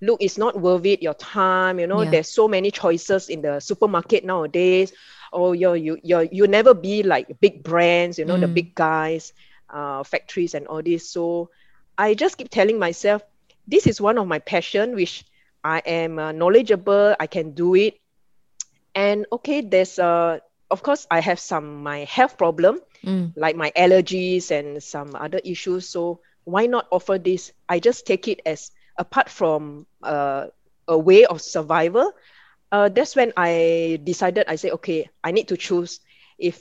look, 0.00 0.18
it's 0.20 0.36
not 0.38 0.58
worth 0.60 0.84
it, 0.86 1.02
your 1.02 1.14
time, 1.14 1.78
you 1.78 1.86
know, 1.86 2.04
Yeah. 2.04 2.10
there's 2.10 2.28
so 2.28 2.48
many 2.48 2.70
choices 2.70 3.28
in 3.28 3.42
the 3.42 3.60
supermarket 3.60 4.24
nowadays. 4.24 4.92
Oh, 5.32 5.52
you're, 5.52 5.76
you, 5.76 5.98
you're, 6.02 6.22
you 6.22 6.46
never 6.46 6.74
be 6.74 7.02
like 7.02 7.40
big 7.40 7.62
brands, 7.62 8.18
you 8.18 8.24
know, 8.24 8.38
the 8.38 8.48
Mm. 8.48 8.54
big 8.54 8.74
guys, 8.74 9.32
uh, 9.72 10.02
factories 10.04 10.54
and 10.54 10.66
all 10.66 10.82
this. 10.82 11.10
So 11.10 11.50
I 11.98 12.14
just 12.14 12.38
keep 12.38 12.48
telling 12.50 12.78
myself, 12.78 13.22
this 13.66 13.86
is 13.86 14.00
one 14.00 14.18
of 14.18 14.26
my 14.26 14.38
passion, 14.38 14.94
which 14.94 15.24
I 15.64 15.78
am 15.86 16.18
uh, 16.18 16.32
knowledgeable, 16.32 17.14
I 17.18 17.26
can 17.26 17.52
do 17.52 17.74
it. 17.74 17.94
And 18.94 19.26
okay, 19.32 19.60
there's 19.60 19.98
uh, 19.98 20.38
of 20.70 20.82
course 20.82 21.06
I 21.10 21.20
have 21.20 21.38
some 21.40 21.82
my 21.82 22.04
health 22.04 22.36
problem, 22.38 22.80
Mm. 23.04 23.32
like 23.36 23.56
my 23.56 23.70
allergies 23.76 24.50
and 24.50 24.82
some 24.82 25.14
other 25.14 25.40
issues. 25.44 25.88
So 25.88 26.20
why 26.44 26.66
not 26.66 26.86
offer 26.90 27.18
this? 27.18 27.52
I 27.68 27.78
just 27.80 28.06
take 28.06 28.28
it 28.28 28.40
as 28.46 28.70
apart 28.98 29.28
from 29.30 29.86
uh, 30.02 30.46
a 30.88 30.98
way 30.98 31.24
of 31.24 31.40
survival. 31.40 32.12
Uh, 32.72 32.88
that's 32.88 33.14
when 33.16 33.32
I 33.36 34.00
decided. 34.04 34.46
I 34.48 34.56
say, 34.56 34.70
okay, 34.80 35.08
I 35.22 35.30
need 35.32 35.48
to 35.48 35.56
choose. 35.56 36.00
If 36.38 36.60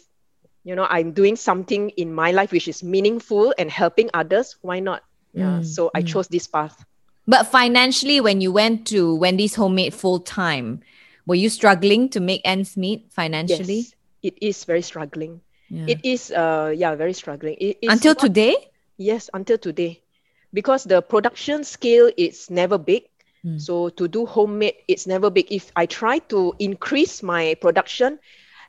you 0.63 0.75
know 0.75 0.85
I'm 0.89 1.11
doing 1.13 1.35
something 1.35 1.89
in 1.97 2.13
my 2.13 2.31
life 2.31 2.51
which 2.51 2.67
is 2.67 2.83
meaningful 2.83 3.53
and 3.57 3.69
helping 3.69 4.09
others, 4.13 4.55
why 4.61 4.79
not? 4.79 5.03
Yeah. 5.35 5.59
Mm, 5.59 5.65
So 5.65 5.91
I 5.93 6.01
mm. 6.01 6.07
chose 6.07 6.27
this 6.27 6.47
path. 6.47 6.83
But 7.27 7.47
financially, 7.47 8.21
when 8.21 8.39
you 8.41 8.51
went 8.51 8.87
to 8.87 9.15
Wendy's 9.15 9.55
Homemade 9.55 9.93
full 9.93 10.19
time, 10.19 10.81
were 11.25 11.35
you 11.35 11.49
struggling 11.49 12.07
to 12.09 12.19
make 12.19 12.41
ends 12.45 12.77
meet 12.77 13.11
financially? 13.11 13.89
Yes, 13.89 13.95
it 14.23 14.35
is 14.41 14.63
very 14.63 14.81
struggling. 14.81 15.41
Yeah. 15.69 15.85
It 15.89 15.99
is, 16.05 16.31
uh, 16.31 16.71
yeah, 16.75 16.95
very 16.95 17.13
struggling. 17.13 17.57
It 17.59 17.77
is 17.81 17.91
Until 17.91 18.11
not- 18.13 18.19
today? 18.19 18.55
Yes, 18.97 19.29
until 19.33 19.57
today, 19.57 19.99
because 20.53 20.85
the 20.85 21.01
production 21.01 21.65
scale 21.65 22.09
is 22.15 22.49
never 22.49 22.77
big. 22.77 23.09
Mm. 23.43 23.59
So 23.59 23.89
to 23.89 24.07
do 24.07 24.25
homemade, 24.25 24.75
it's 24.87 25.05
never 25.05 25.29
big. 25.29 25.51
If 25.51 25.69
I 25.75 25.85
try 25.85 26.19
to 26.31 26.53
increase 26.59 27.21
my 27.21 27.55
production, 27.59 28.19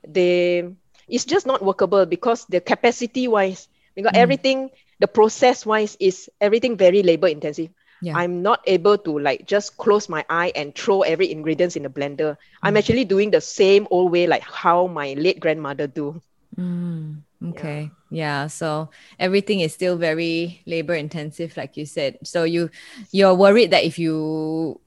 the 0.02 0.72
it's 1.07 1.24
just 1.24 1.46
not 1.46 1.62
workable 1.62 2.07
because 2.07 2.44
the 2.50 2.61
capacity 2.61 3.29
wise, 3.29 3.68
because 3.94 4.12
Mm. 4.12 4.22
everything, 4.24 4.70
the 4.98 5.06
process 5.09 5.64
wise 5.66 5.96
is 6.00 6.28
everything 6.40 6.76
very 6.76 7.02
labor 7.02 7.28
intensive. 7.28 7.70
Yeah. 8.02 8.16
I'm 8.16 8.42
not 8.42 8.61
able 8.66 8.98
to 8.98 9.18
like 9.18 9.46
just 9.46 9.76
close 9.76 10.09
my 10.09 10.24
eye 10.28 10.52
and 10.54 10.74
throw 10.74 11.02
every 11.02 11.30
ingredients 11.30 11.76
in 11.76 11.82
the 11.82 11.88
blender. 11.88 12.37
I'm 12.62 12.74
Mm. 12.74 12.78
actually 12.78 13.04
doing 13.04 13.30
the 13.30 13.40
same 13.40 13.87
old 13.90 14.12
way 14.12 14.26
like 14.26 14.42
how 14.42 14.87
my 14.87 15.14
late 15.14 15.40
grandmother 15.40 15.87
do. 15.87 16.20
Mm, 16.59 17.22
okay. 17.52 17.90
Yeah. 18.11 18.46
So 18.48 18.90
everything 19.18 19.61
is 19.61 19.72
still 19.72 19.96
very 19.96 20.62
labor 20.66 20.94
intensive, 20.94 21.56
like 21.56 21.76
you 21.76 21.87
said. 21.87 22.18
So 22.24 22.44
you 22.44 22.70
you're 23.12 23.35
worried 23.35 23.70
that 23.72 23.85
if 23.85 23.98
you 23.98 24.80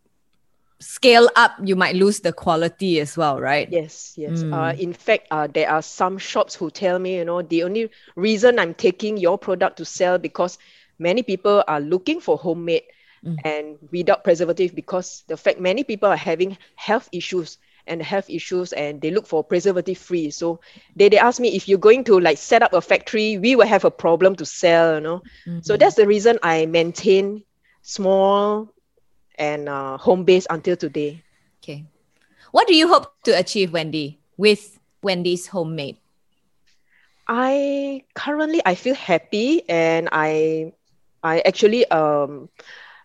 scale 0.79 1.29
up, 1.35 1.53
you 1.63 1.75
might 1.75 1.95
lose 1.95 2.19
the 2.21 2.33
quality 2.33 2.99
as 2.99 3.17
well, 3.17 3.39
right? 3.39 3.69
Yes, 3.69 4.13
yes. 4.17 4.43
Mm. 4.43 4.51
Uh, 4.51 4.73
in 4.77 4.93
fact, 4.93 5.27
uh, 5.31 5.47
there 5.47 5.69
are 5.69 5.81
some 5.81 6.17
shops 6.17 6.55
who 6.55 6.71
tell 6.71 6.97
me, 6.99 7.17
you 7.17 7.25
know, 7.25 7.41
the 7.41 7.63
only 7.63 7.91
reason 8.15 8.59
I'm 8.59 8.73
taking 8.73 9.17
your 9.17 9.37
product 9.37 9.77
to 9.77 9.85
sell 9.85 10.17
because 10.17 10.57
many 10.97 11.23
people 11.23 11.63
are 11.67 11.79
looking 11.79 12.19
for 12.19 12.37
homemade 12.37 12.83
Mm. 13.23 13.43
and 13.43 13.77
without 13.91 14.23
preservative 14.23 14.73
because 14.75 15.23
the 15.27 15.37
fact 15.37 15.59
many 15.59 15.83
people 15.83 16.09
are 16.09 16.17
having 16.17 16.57
health 16.75 17.09
issues 17.11 17.57
and 17.85 18.01
health 18.01 18.29
issues 18.29 18.73
and 18.73 19.01
they 19.01 19.11
look 19.11 19.27
for 19.27 19.43
preservative 19.43 19.97
free. 19.97 20.31
So 20.31 20.61
they, 20.95 21.09
they 21.09 21.17
ask 21.19 21.39
me 21.39 21.55
if 21.55 21.67
you're 21.67 21.79
going 21.79 22.05
to 22.05 22.19
like 22.19 22.37
set 22.37 22.63
up 22.63 22.73
a 22.73 22.81
factory, 22.81 23.37
we 23.37 23.55
will 23.55 23.67
have 23.67 23.85
a 23.85 23.91
problem 23.91 24.35
to 24.37 24.45
sell, 24.45 24.95
you 24.95 25.01
know. 25.01 25.23
So 25.61 25.75
Mhm. 25.75 25.77
that's 25.77 25.95
the 25.95 26.07
reason 26.07 26.39
I 26.43 26.65
maintain 26.65 27.43
small 27.81 28.73
and 29.39 29.69
uh, 29.69 29.97
home 29.97 30.25
base 30.25 30.47
until 30.51 30.77
today. 30.77 31.23
okay. 31.63 31.85
What 32.51 32.67
do 32.67 32.75
you 32.75 32.87
hope 32.89 33.11
to 33.11 33.19
achieve, 33.21 33.73
Wendy, 33.73 34.19
with 34.37 34.79
Wendy's 35.01 35.47
Homemade? 35.47 35.97
I 37.27 38.03
currently 38.15 38.61
I 38.65 38.75
feel 38.75 38.95
happy 38.95 39.63
and 39.69 40.09
I 40.11 40.73
I 41.23 41.39
actually 41.41 41.85
um 41.91 42.49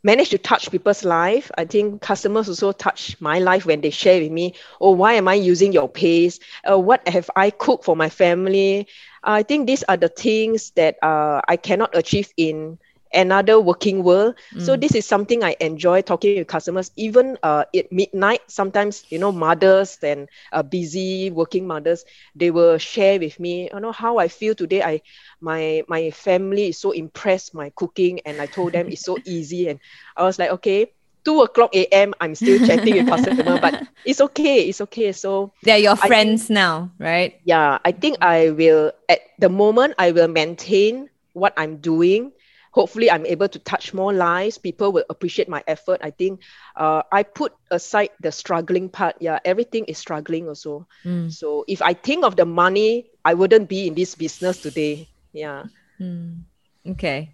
managed 0.02 0.30
to 0.32 0.38
touch 0.38 0.70
people's 0.70 1.04
life. 1.04 1.50
I 1.56 1.64
think 1.64 2.00
customers 2.02 2.48
also 2.48 2.72
touch 2.72 3.16
my 3.20 3.38
life 3.38 3.66
when 3.66 3.80
they 3.80 3.90
share 3.90 4.20
with 4.20 4.30
me, 4.32 4.54
oh, 4.80 4.90
why 4.92 5.14
am 5.14 5.28
I 5.28 5.34
using 5.34 5.72
your 5.72 5.88
paste? 5.88 6.42
Uh, 6.68 6.78
what 6.78 7.06
have 7.08 7.30
I 7.36 7.50
cooked 7.50 7.84
for 7.84 7.96
my 7.96 8.08
family? 8.08 8.88
I 9.22 9.42
think 9.42 9.66
these 9.66 9.82
are 9.84 9.96
the 9.96 10.08
things 10.08 10.70
that 10.72 10.96
uh, 11.02 11.40
I 11.48 11.56
cannot 11.56 11.96
achieve 11.96 12.32
in 12.36 12.78
another 13.14 13.60
working 13.60 14.02
world. 14.04 14.34
So 14.58 14.76
Mm. 14.76 14.80
this 14.80 14.94
is 14.94 15.06
something 15.06 15.42
I 15.44 15.56
enjoy 15.60 16.02
talking 16.02 16.34
with 16.34 16.42
customers, 16.46 16.90
even 16.96 17.38
uh, 17.42 17.64
at 17.74 17.92
midnight. 17.92 18.40
Sometimes 18.46 19.04
you 19.10 19.18
know 19.18 19.32
mothers 19.32 19.98
and 20.02 20.28
uh, 20.52 20.62
busy 20.62 21.30
working 21.30 21.66
mothers, 21.66 22.04
they 22.34 22.50
will 22.50 22.78
share 22.78 23.18
with 23.18 23.38
me, 23.38 23.70
you 23.72 23.80
know 23.80 23.92
how 23.92 24.18
I 24.18 24.28
feel 24.28 24.54
today. 24.54 24.82
I 24.82 25.00
my 25.40 25.84
my 25.88 26.10
family 26.10 26.68
is 26.68 26.78
so 26.78 26.90
impressed 26.92 27.54
my 27.54 27.70
cooking, 27.76 28.20
and 28.26 28.40
I 28.40 28.46
told 28.46 28.72
them 28.72 28.88
it's 28.90 29.02
so 29.04 29.18
easy, 29.24 29.68
and 29.68 29.80
I 30.16 30.24
was 30.24 30.38
like, 30.38 30.50
okay. 30.62 30.92
Two 31.24 31.40
o'clock 31.40 31.74
a.m. 31.74 32.12
I'm 32.20 32.34
still 32.34 32.58
chatting 32.58 32.96
with 32.96 33.06
customer, 33.06 33.56
but 33.58 33.74
it's 34.04 34.20
okay. 34.20 34.68
It's 34.68 34.80
okay. 34.82 35.12
So 35.12 35.52
They're 35.62 35.78
your 35.78 35.96
think- 35.96 36.08
friends 36.08 36.50
now, 36.50 36.90
right? 36.98 37.34
yeah, 37.44 37.78
I 37.84 37.92
think 37.92 38.18
I 38.20 38.50
will 38.50 38.92
at 39.08 39.20
the 39.38 39.48
moment 39.48 39.94
I 39.98 40.12
will 40.12 40.28
maintain 40.28 41.08
what 41.32 41.52
I'm 41.56 41.78
doing. 41.78 42.32
Hopefully, 42.74 43.08
I'm 43.08 43.24
able 43.24 43.46
to 43.46 43.58
touch 43.60 43.94
more 43.94 44.12
lives. 44.12 44.58
People 44.58 44.90
will 44.90 45.04
appreciate 45.08 45.48
my 45.48 45.62
effort. 45.68 46.00
I 46.02 46.10
think 46.10 46.40
uh, 46.74 47.02
I 47.12 47.22
put 47.22 47.54
aside 47.70 48.10
the 48.18 48.32
struggling 48.32 48.88
part. 48.88 49.14
Yeah, 49.20 49.38
everything 49.44 49.84
is 49.84 49.96
struggling 49.96 50.48
also. 50.48 50.88
Mm. 51.04 51.32
So 51.32 51.64
if 51.68 51.80
I 51.80 51.94
think 51.94 52.24
of 52.24 52.34
the 52.34 52.44
money, 52.44 53.06
I 53.24 53.34
wouldn't 53.34 53.68
be 53.68 53.86
in 53.86 53.94
this 53.94 54.16
business 54.16 54.60
today. 54.60 55.06
Yeah. 55.32 55.70
Mm. 56.00 56.42
Okay. 56.84 57.30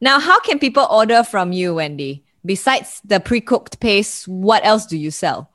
Now, 0.00 0.18
how 0.18 0.40
can 0.40 0.58
people 0.58 0.88
order 0.90 1.22
from 1.22 1.52
you, 1.52 1.74
Wendy? 1.74 2.24
Besides 2.42 3.02
the 3.04 3.20
pre-cooked 3.20 3.78
paste, 3.78 4.26
what 4.26 4.64
else 4.64 4.86
do 4.86 4.96
you 4.96 5.10
sell? 5.10 5.50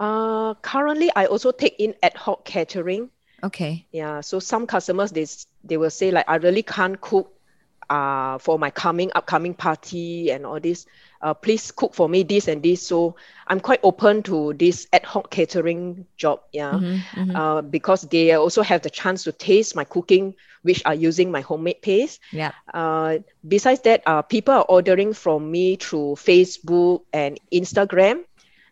Uh, 0.00 0.54
currently, 0.54 1.12
I 1.14 1.26
also 1.26 1.52
take 1.52 1.76
in 1.78 1.94
ad 2.02 2.14
hoc 2.14 2.44
catering. 2.44 3.10
Okay. 3.44 3.86
Yeah, 3.92 4.20
so 4.20 4.40
some 4.40 4.66
customers 4.66 5.12
they 5.12 5.26
they 5.62 5.76
will 5.76 5.90
say 5.90 6.10
like 6.10 6.24
I 6.26 6.36
really 6.36 6.64
can't 6.64 7.00
cook 7.00 7.35
uh 7.90 8.38
for 8.38 8.58
my 8.58 8.70
coming 8.70 9.10
upcoming 9.14 9.54
party 9.54 10.30
and 10.30 10.44
all 10.46 10.60
this. 10.60 10.86
Uh, 11.22 11.32
please 11.34 11.70
cook 11.72 11.94
for 11.94 12.08
me 12.08 12.22
this 12.22 12.46
and 12.46 12.62
this. 12.62 12.86
So 12.86 13.16
I'm 13.46 13.58
quite 13.60 13.80
open 13.82 14.22
to 14.24 14.52
this 14.54 14.86
ad 14.92 15.04
hoc 15.04 15.30
catering 15.30 16.06
job. 16.16 16.40
Yeah, 16.52 16.72
Mhm, 16.72 17.00
mhm. 17.14 17.34
uh, 17.34 17.62
because 17.62 18.02
they 18.02 18.32
also 18.32 18.62
have 18.62 18.82
the 18.82 18.90
chance 18.90 19.24
to 19.24 19.32
taste 19.32 19.74
my 19.74 19.84
cooking, 19.84 20.34
which 20.62 20.82
are 20.84 20.94
using 20.94 21.30
my 21.30 21.40
homemade 21.40 21.80
paste. 21.80 22.20
Yeah. 22.32 22.52
Uh, 22.72 23.18
besides 23.46 23.80
that, 23.82 24.02
uh, 24.06 24.22
people 24.22 24.54
are 24.54 24.66
ordering 24.68 25.14
from 25.14 25.50
me 25.50 25.76
through 25.76 26.16
Facebook 26.16 27.02
and 27.12 27.40
Instagram. 27.52 28.24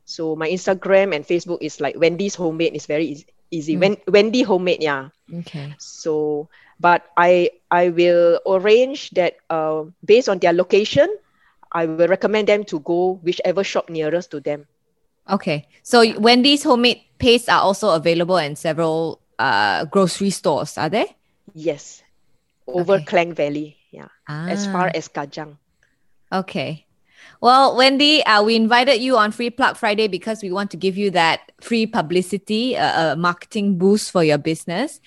So 0.05 0.37
my 0.37 0.49
Instagram 0.49 1.15
and 1.15 1.27
Facebook 1.27 1.59
is 1.63 1.81
like 1.81 1.97
Wendy's 1.99 2.35
homemade. 2.35 2.75
It's 2.75 2.87
very 2.87 3.07
easy. 3.07 3.27
easy. 3.51 3.77
Mm. 3.77 3.81
Wen- 3.81 4.03
Wendy 4.09 4.43
homemade, 4.43 4.83
yeah. 4.83 5.09
Okay. 5.33 5.75
So, 5.79 6.49
but 6.85 7.09
I 7.17 7.49
I 7.73 7.89
will 7.89 8.45
arrange 8.45 9.17
that 9.17 9.41
uh, 9.49 9.89
based 10.05 10.29
on 10.29 10.37
their 10.45 10.53
location, 10.53 11.09
I 11.73 11.89
will 11.89 12.05
recommend 12.05 12.53
them 12.53 12.69
to 12.69 12.79
go 12.85 13.17
whichever 13.25 13.65
shop 13.65 13.89
nearest 13.89 14.29
to 14.37 14.41
them. 14.45 14.69
Okay. 15.25 15.65
So 15.81 16.05
Wendy's 16.21 16.63
homemade 16.63 17.01
pastes 17.17 17.49
are 17.49 17.65
also 17.65 17.97
available 17.97 18.37
in 18.37 18.53
several 18.55 19.25
uh, 19.41 19.89
grocery 19.89 20.29
stores, 20.29 20.77
are 20.77 20.93
they? 20.93 21.09
Yes, 21.57 22.05
over 22.69 23.01
Okay. 23.01 23.05
Klang 23.09 23.33
Valley, 23.33 23.81
yeah, 23.89 24.13
as 24.29 24.69
far 24.69 24.93
Ah, 24.93 24.99
as 24.99 25.09
Kajang. 25.09 25.57
Okay. 26.29 26.85
Well, 27.41 27.77
Wendy, 27.77 28.25
uh, 28.25 28.43
we 28.43 28.57
invited 28.57 29.01
you 29.01 29.17
on 29.17 29.33
Free 29.33 29.51
Plug 29.51 29.77
Friday 29.77 30.09
because 30.09 30.43
we 30.43 30.53
want 30.53 30.71
to 30.73 30.77
give 30.77 30.97
you 30.97 31.11
that 31.13 31.53
free 31.61 31.87
publicity, 31.87 32.77
uh, 32.77 33.13
a 33.13 33.17
marketing 33.17 33.79
boost 33.79 34.11
for 34.13 34.25
your 34.25 34.39
business. 34.39 35.01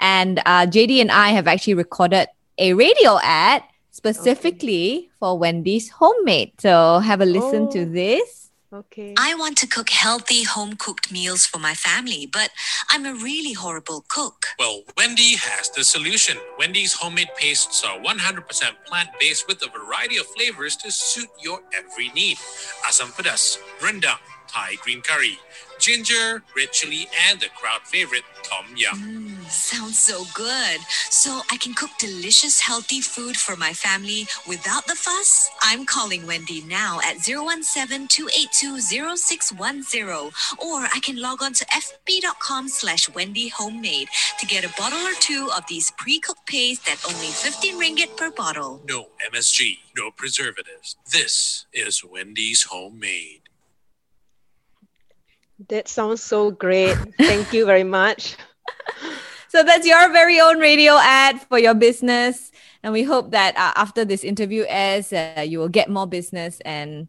And 0.00 0.38
uh, 0.44 0.66
JD 0.66 1.00
and 1.00 1.10
I 1.10 1.30
have 1.30 1.46
actually 1.46 1.74
recorded 1.74 2.28
a 2.58 2.72
radio 2.74 3.18
ad 3.22 3.62
specifically 3.90 5.10
for 5.20 5.38
Wendy's 5.38 5.90
Homemade. 5.90 6.52
So 6.60 6.98
have 7.00 7.20
a 7.20 7.26
listen 7.26 7.70
to 7.70 7.82
Oh. 7.82 7.84
this. 7.86 8.40
Okay. 8.72 9.14
I 9.16 9.36
want 9.36 9.56
to 9.58 9.68
cook 9.68 9.88
healthy 9.90 10.42
home 10.42 10.74
cooked 10.74 11.12
meals 11.12 11.46
for 11.46 11.60
my 11.60 11.74
family, 11.74 12.26
but 12.26 12.50
I'm 12.90 13.06
a 13.06 13.14
really 13.14 13.52
horrible 13.52 14.04
cook. 14.08 14.46
Well, 14.58 14.82
Wendy 14.96 15.36
has 15.36 15.70
the 15.70 15.84
solution. 15.84 16.36
Wendy's 16.58 16.92
homemade 16.92 17.30
pastes 17.38 17.84
are 17.84 18.00
100% 18.00 18.74
plant 18.84 19.10
based 19.20 19.46
with 19.46 19.62
a 19.62 19.70
variety 19.70 20.16
of 20.16 20.26
flavors 20.26 20.74
to 20.82 20.90
suit 20.90 21.28
your 21.40 21.60
every 21.78 22.08
need. 22.18 22.36
Asam 22.88 23.12
pedas, 23.14 23.58
rendang, 23.80 24.18
Thai 24.48 24.74
green 24.82 25.02
curry, 25.02 25.38
ginger, 25.78 26.42
red 26.56 26.72
chili, 26.72 27.06
and 27.30 27.38
the 27.38 27.50
crowd 27.54 27.82
favorite, 27.84 28.24
tom 28.42 28.66
yum. 28.74 28.98
Mm, 28.98 29.33
sounds 29.54 29.98
so 29.98 30.24
good. 30.34 30.80
So 31.10 31.40
I 31.50 31.56
can 31.56 31.74
cook 31.74 31.90
delicious, 31.98 32.60
healthy 32.60 33.00
food 33.00 33.36
for 33.36 33.56
my 33.56 33.72
family 33.72 34.26
without 34.48 34.86
the 34.86 34.94
fuss? 34.94 35.50
I'm 35.62 35.86
calling 35.86 36.26
Wendy 36.26 36.62
now 36.62 37.00
at 37.04 37.18
017 37.20 38.08
282 38.08 38.80
0610. 39.16 40.08
Or 40.58 40.88
I 40.94 41.00
can 41.02 41.16
log 41.20 41.42
on 41.42 41.52
to 41.54 41.64
fb.com 41.66 42.68
slash 42.68 43.08
Wendy 43.14 43.48
Homemade 43.48 44.08
to 44.38 44.46
get 44.46 44.64
a 44.64 44.74
bottle 44.76 45.00
or 45.00 45.14
two 45.20 45.50
of 45.56 45.66
these 45.68 45.90
pre 45.92 46.20
cooked 46.20 46.46
pastes 46.46 46.90
at 46.90 47.04
only 47.12 47.28
15 47.28 47.80
ringgit 47.80 48.16
per 48.16 48.30
bottle. 48.30 48.82
No 48.88 49.08
MSG, 49.32 49.78
no 49.96 50.10
preservatives. 50.10 50.96
This 51.10 51.66
is 51.72 52.04
Wendy's 52.04 52.64
homemade. 52.64 53.42
That 55.68 55.88
sounds 55.88 56.22
so 56.22 56.50
great. 56.50 56.96
Thank 57.18 57.52
you 57.52 57.64
very 57.64 57.84
much. 57.84 58.36
So 59.54 59.62
that's 59.62 59.86
your 59.86 60.10
very 60.10 60.40
own 60.40 60.58
radio 60.58 60.98
ad 60.98 61.40
for 61.42 61.60
your 61.60 61.74
business. 61.74 62.50
And 62.82 62.92
we 62.92 63.04
hope 63.04 63.30
that 63.30 63.54
uh, 63.56 63.70
after 63.76 64.04
this 64.04 64.24
interview 64.24 64.64
airs, 64.66 65.12
uh, 65.12 65.46
you 65.46 65.60
will 65.60 65.68
get 65.68 65.88
more 65.88 66.08
business 66.08 66.58
and 66.64 67.06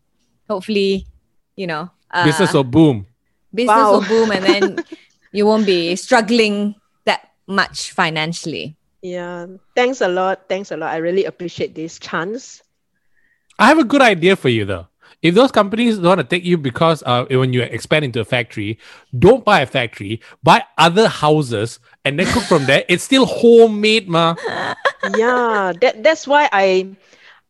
hopefully, 0.48 1.08
you 1.56 1.66
know, 1.66 1.90
uh, 2.12 2.24
Business 2.24 2.54
will 2.54 2.64
boom. 2.64 3.08
business 3.52 3.74
Wow. 3.76 3.94
will 3.94 4.06
boom 4.06 4.30
and 4.30 4.46
then 4.46 4.86
you 5.32 5.48
won't 5.48 5.66
be 5.66 5.96
struggling 5.96 6.76
that 7.06 7.32
much 7.48 7.92
financially. 7.94 8.78
Yeah. 9.02 9.48
Thanks 9.76 10.02
a 10.02 10.08
lot. 10.08 10.46
Thanks 10.48 10.70
a 10.70 10.78
lot. 10.78 10.94
I 10.94 10.98
really 10.98 11.26
appreciate 11.26 11.74
this 11.74 11.98
chance. 11.98 12.62
I 13.58 13.66
have 13.70 13.80
a 13.80 13.84
good 13.84 14.04
idea 14.04 14.36
for 14.36 14.50
you 14.50 14.66
though. 14.66 14.86
If 15.22 15.36
those 15.36 15.52
companies 15.52 15.98
don't 15.98 16.06
want 16.18 16.20
to 16.22 16.24
take 16.24 16.44
you 16.44 16.58
because 16.58 17.04
uh, 17.06 17.26
when 17.30 17.54
you 17.54 17.62
expand 17.62 18.06
into 18.06 18.20
a 18.20 18.26
factory, 18.26 18.78
don't 19.18 19.44
buy 19.44 19.62
a 19.62 19.66
factory, 19.66 20.22
buy 20.44 20.64
other 20.78 21.08
houses 21.08 21.80
and 22.04 22.20
then 22.20 22.28
cook 22.28 22.44
from 22.44 22.66
there. 22.66 22.84
It's 22.88 23.04
still 23.04 23.26
homemade, 23.26 24.08
ma. 24.08 24.36
yeah, 25.04 25.74
that 25.82 26.04
that's 26.04 26.28
why 26.28 26.50
I 26.52 26.96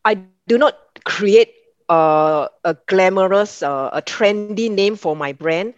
I 0.04 0.14
do 0.46 0.58
not 0.58 0.76
create 1.04 1.54
uh, 1.88 2.48
a 2.64 2.76
glamorous, 2.86 3.62
uh, 3.62 3.90
a 3.92 4.02
trendy 4.02 4.70
name 4.70 4.96
for 4.96 5.16
my 5.16 5.32
brand. 5.32 5.74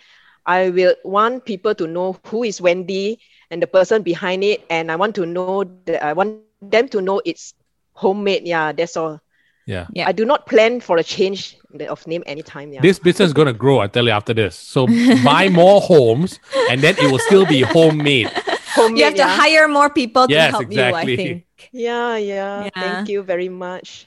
I 0.46 0.70
will 0.70 0.94
want 1.05 1.44
people 1.44 1.74
to 1.74 1.87
know 1.87 2.16
who 2.27 2.42
is 2.44 2.61
Wendy 2.61 3.20
and 3.51 3.62
the 3.62 3.66
person 3.66 4.03
behind 4.03 4.44
it, 4.44 4.64
and 4.70 4.90
I 4.92 4.96
want 4.96 5.16
to 5.16 5.27
know 5.27 5.64
that 5.85 6.03
I 6.05 6.12
want 6.12 6.33
them 6.61 6.88
to 6.88 7.01
know 7.01 7.20
it's 7.24 7.55
homemade. 7.92 8.46
Yeah, 8.46 8.72
that's 8.72 8.96
all. 8.96 9.20
Yeah. 9.68 9.87
Yeah. 9.92 10.09
I 10.09 10.12
do 10.12 10.24
not 10.24 10.46
plan 10.46 10.81
for 10.81 10.96
a 10.96 11.04
change 11.04 11.59
of 11.88 12.07
name 12.07 12.22
anytime. 12.24 12.72
Yeah. 12.72 12.81
This 12.81 12.98
business 12.98 13.26
is 13.28 13.33
gonna 13.35 13.52
grow, 13.52 13.81
I 13.81 13.87
tell 13.87 14.07
you 14.07 14.12
after 14.12 14.33
this. 14.33 14.57
So 14.57 14.87
buy 15.24 15.50
more 15.50 15.83
homes 15.83 16.40
and 16.70 16.81
then 16.81 16.96
it 16.96 17.12
will 17.12 17.18
still 17.18 17.44
be 17.44 17.61
homemade. 17.61 18.28
homemade. 18.74 18.98
You 18.98 19.04
have 19.04 19.14
to 19.14 19.18
yeah. 19.18 19.37
hire 19.37 19.68
more 19.68 19.90
people 19.90 20.26
to 20.26 20.33
Yes, 20.33 20.52
help 20.52 20.72
you, 20.72 20.83
I 20.83 21.04
think. 21.04 21.44
Yeah, 21.70 22.16
yeah, 22.16 22.64
Yeah. 22.64 22.70
Thank 22.74 23.11
you 23.11 23.22
very 23.22 23.50
much. 23.50 24.07